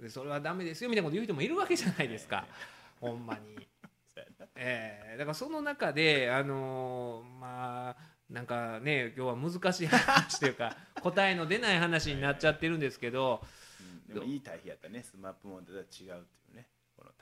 [0.01, 2.47] でそれはダメですよみたいなこと言う人もいるわけじゃないですか。
[3.01, 3.67] ほんまに。
[4.55, 7.97] えーだからその中であのーまあ
[8.31, 13.43] なんかね今日は難しい話というか 答えの出ない話になっちゃってるんですけど。
[14.09, 15.03] でもいい対比やったね。
[15.03, 16.21] スマップモデルは違うっていう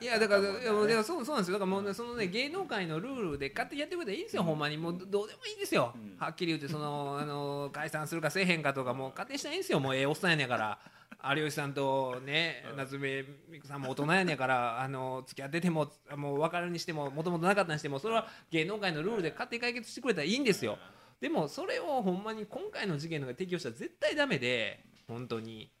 [0.01, 1.53] いやだからいやそうそうなんですよ。
[1.53, 6.17] だからもうねそのね芸能界のルールで勝手にやってくれたらいいんですよ、ほんまにもうどどうでもいいんですよ、うん。
[6.19, 9.79] はっきり言ってその あの解散するかせえへんかとかもう勝手にしたらいいんですよ。
[9.79, 10.79] もうええおっさんやねんから。
[11.27, 20.77] 有吉さんとね夏目美久さんも大人やねんからあの付き合っててももう別れにしてももともとなかったにしてもそれは芸能界のルールで勝手に解決してくれたらいいんですよ。
[21.19, 25.71] でもそれをほんまに今回の事件のが適用したら絶対ダメで本当に。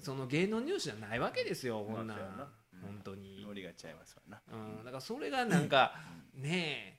[0.00, 2.14] その芸能ニュースじゃないわけですよこんな
[2.82, 3.42] 本当に。
[3.42, 4.40] ノリがちゃいますわな。
[4.52, 5.94] うん、だからそれがなんか
[6.34, 6.98] ね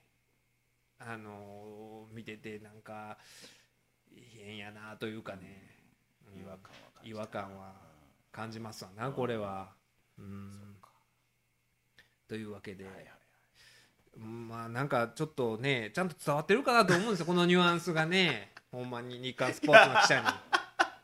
[0.98, 3.16] あのー見ててなんか
[4.36, 5.40] 変やなというかね、
[6.34, 6.42] うん。
[6.42, 7.72] 違和感は感じた違和感は
[8.32, 9.68] 感じますわなこれは。
[10.18, 10.76] うん。
[12.28, 13.14] というわけで、はいはいはい。
[14.18, 18.52] まあなんかちょっとねちゃんと伝わってるかなと思うんですよこのニュアンスがね。
[18.70, 20.50] ほんまに日刊スポーツの記者に。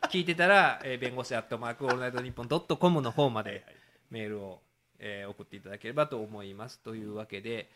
[0.09, 3.65] 聞いてたら、えー弁護士アットマークオールナイトニッポンドットコムの方まで、
[4.09, 4.63] メールを、
[4.99, 7.69] えー送っていただければと思いますというわけで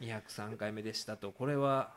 [0.00, 1.32] 203回目でしたと。
[1.32, 1.92] これは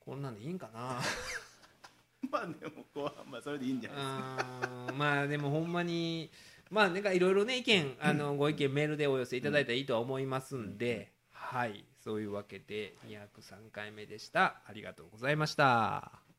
[0.00, 1.00] こんなんでいいんかな？
[2.30, 4.92] まあでもこうまあそれでいいんじゃないですか。
[4.94, 6.30] まあでもほんまに
[6.70, 11.84] まあなんかいろいろね意見あのご意見メールでお寄せいただいたらいいとは思いますんではい。
[11.98, 14.62] そういうわけで203回目でした。
[14.66, 16.29] ありがとうございました。